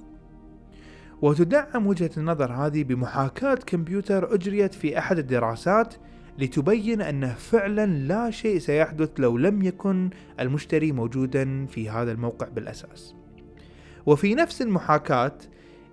وتدعم 1.22 1.88
وجهة 1.88 2.10
النظر 2.18 2.52
هذه 2.52 2.84
بمحاكاة 2.84 3.56
كمبيوتر 3.56 4.34
أجريت 4.34 4.74
في 4.74 4.98
أحد 4.98 5.18
الدراسات 5.18 5.96
لتبين 6.40 7.02
أنه 7.02 7.34
فعلا 7.34 7.86
لا 7.86 8.32
شيء 8.32 8.60
سيحدث 8.60 9.10
لو 9.20 9.38
لم 9.38 9.62
يكن 9.62 10.10
المشتري 10.40 10.92
موجودا 10.92 11.66
في 11.66 11.90
هذا 11.90 12.12
الموقع 12.12 12.48
بالأساس. 12.48 13.16
وفي 14.06 14.36
نفس 14.36 14.62
المحاكاة 14.62 15.38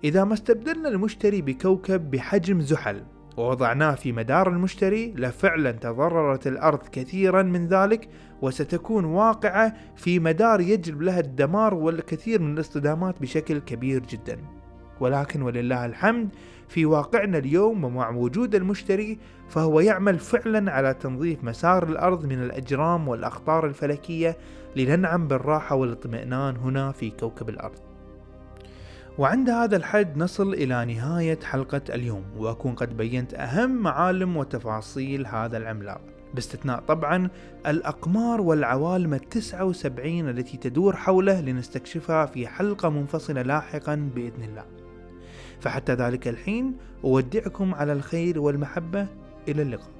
إذا 0.03 0.23
ما 0.23 0.33
استبدلنا 0.33 0.89
المشتري 0.89 1.41
بكوكب 1.41 2.11
بحجم 2.11 2.61
زحل 2.61 3.03
ووضعناه 3.37 3.95
في 3.95 4.11
مدار 4.11 4.49
المشتري 4.49 5.13
لفعلا 5.17 5.71
تضررت 5.71 6.47
الأرض 6.47 6.79
كثيرا 6.91 7.43
من 7.43 7.67
ذلك 7.67 8.09
وستكون 8.41 9.05
واقعة 9.05 9.73
في 9.95 10.19
مدار 10.19 10.61
يجلب 10.61 11.01
لها 11.01 11.19
الدمار 11.19 11.73
والكثير 11.73 12.41
من 12.41 12.53
الاصطدامات 12.53 13.21
بشكل 13.21 13.59
كبير 13.59 14.01
جدا. 14.05 14.37
ولكن 14.99 15.41
ولله 15.41 15.85
الحمد 15.85 16.29
في 16.67 16.85
واقعنا 16.85 17.37
اليوم 17.37 17.83
ومع 17.83 18.09
وجود 18.09 18.55
المشتري 18.55 19.17
فهو 19.49 19.79
يعمل 19.79 20.19
فعلا 20.19 20.71
على 20.71 20.93
تنظيف 20.93 21.43
مسار 21.43 21.83
الأرض 21.83 22.25
من 22.25 22.43
الأجرام 22.43 23.07
والأخطار 23.07 23.65
الفلكية 23.65 24.37
لننعم 24.75 25.27
بالراحة 25.27 25.75
والإطمئنان 25.75 26.57
هنا 26.57 26.91
في 26.91 27.09
كوكب 27.09 27.49
الأرض. 27.49 27.84
وعند 29.17 29.49
هذا 29.49 29.75
الحد 29.75 30.17
نصل 30.17 30.53
إلى 30.53 30.85
نهاية 30.85 31.39
حلقة 31.43 31.81
اليوم 31.89 32.23
وأكون 32.37 32.75
قد 32.75 32.97
بينت 32.97 33.33
أهم 33.33 33.69
معالم 33.69 34.37
وتفاصيل 34.37 35.27
هذا 35.27 35.57
العملاق. 35.57 36.01
باستثناء 36.33 36.79
طبعا 36.79 37.29
الأقمار 37.67 38.41
والعوالم 38.41 39.13
التسعة 39.13 39.65
وسبعين 39.65 40.29
التي 40.29 40.57
تدور 40.57 40.95
حوله 40.95 41.41
لنستكشفها 41.41 42.25
في 42.25 42.47
حلقة 42.47 42.89
منفصلة 42.89 43.41
لاحقا 43.41 43.95
بإذن 44.15 44.43
الله. 44.43 44.65
فحتى 45.59 45.93
ذلك 45.93 46.27
الحين 46.27 46.77
أودعكم 47.03 47.75
على 47.75 47.93
الخير 47.93 48.39
والمحبة. 48.39 49.07
إلى 49.47 49.61
اللقاء. 49.61 49.94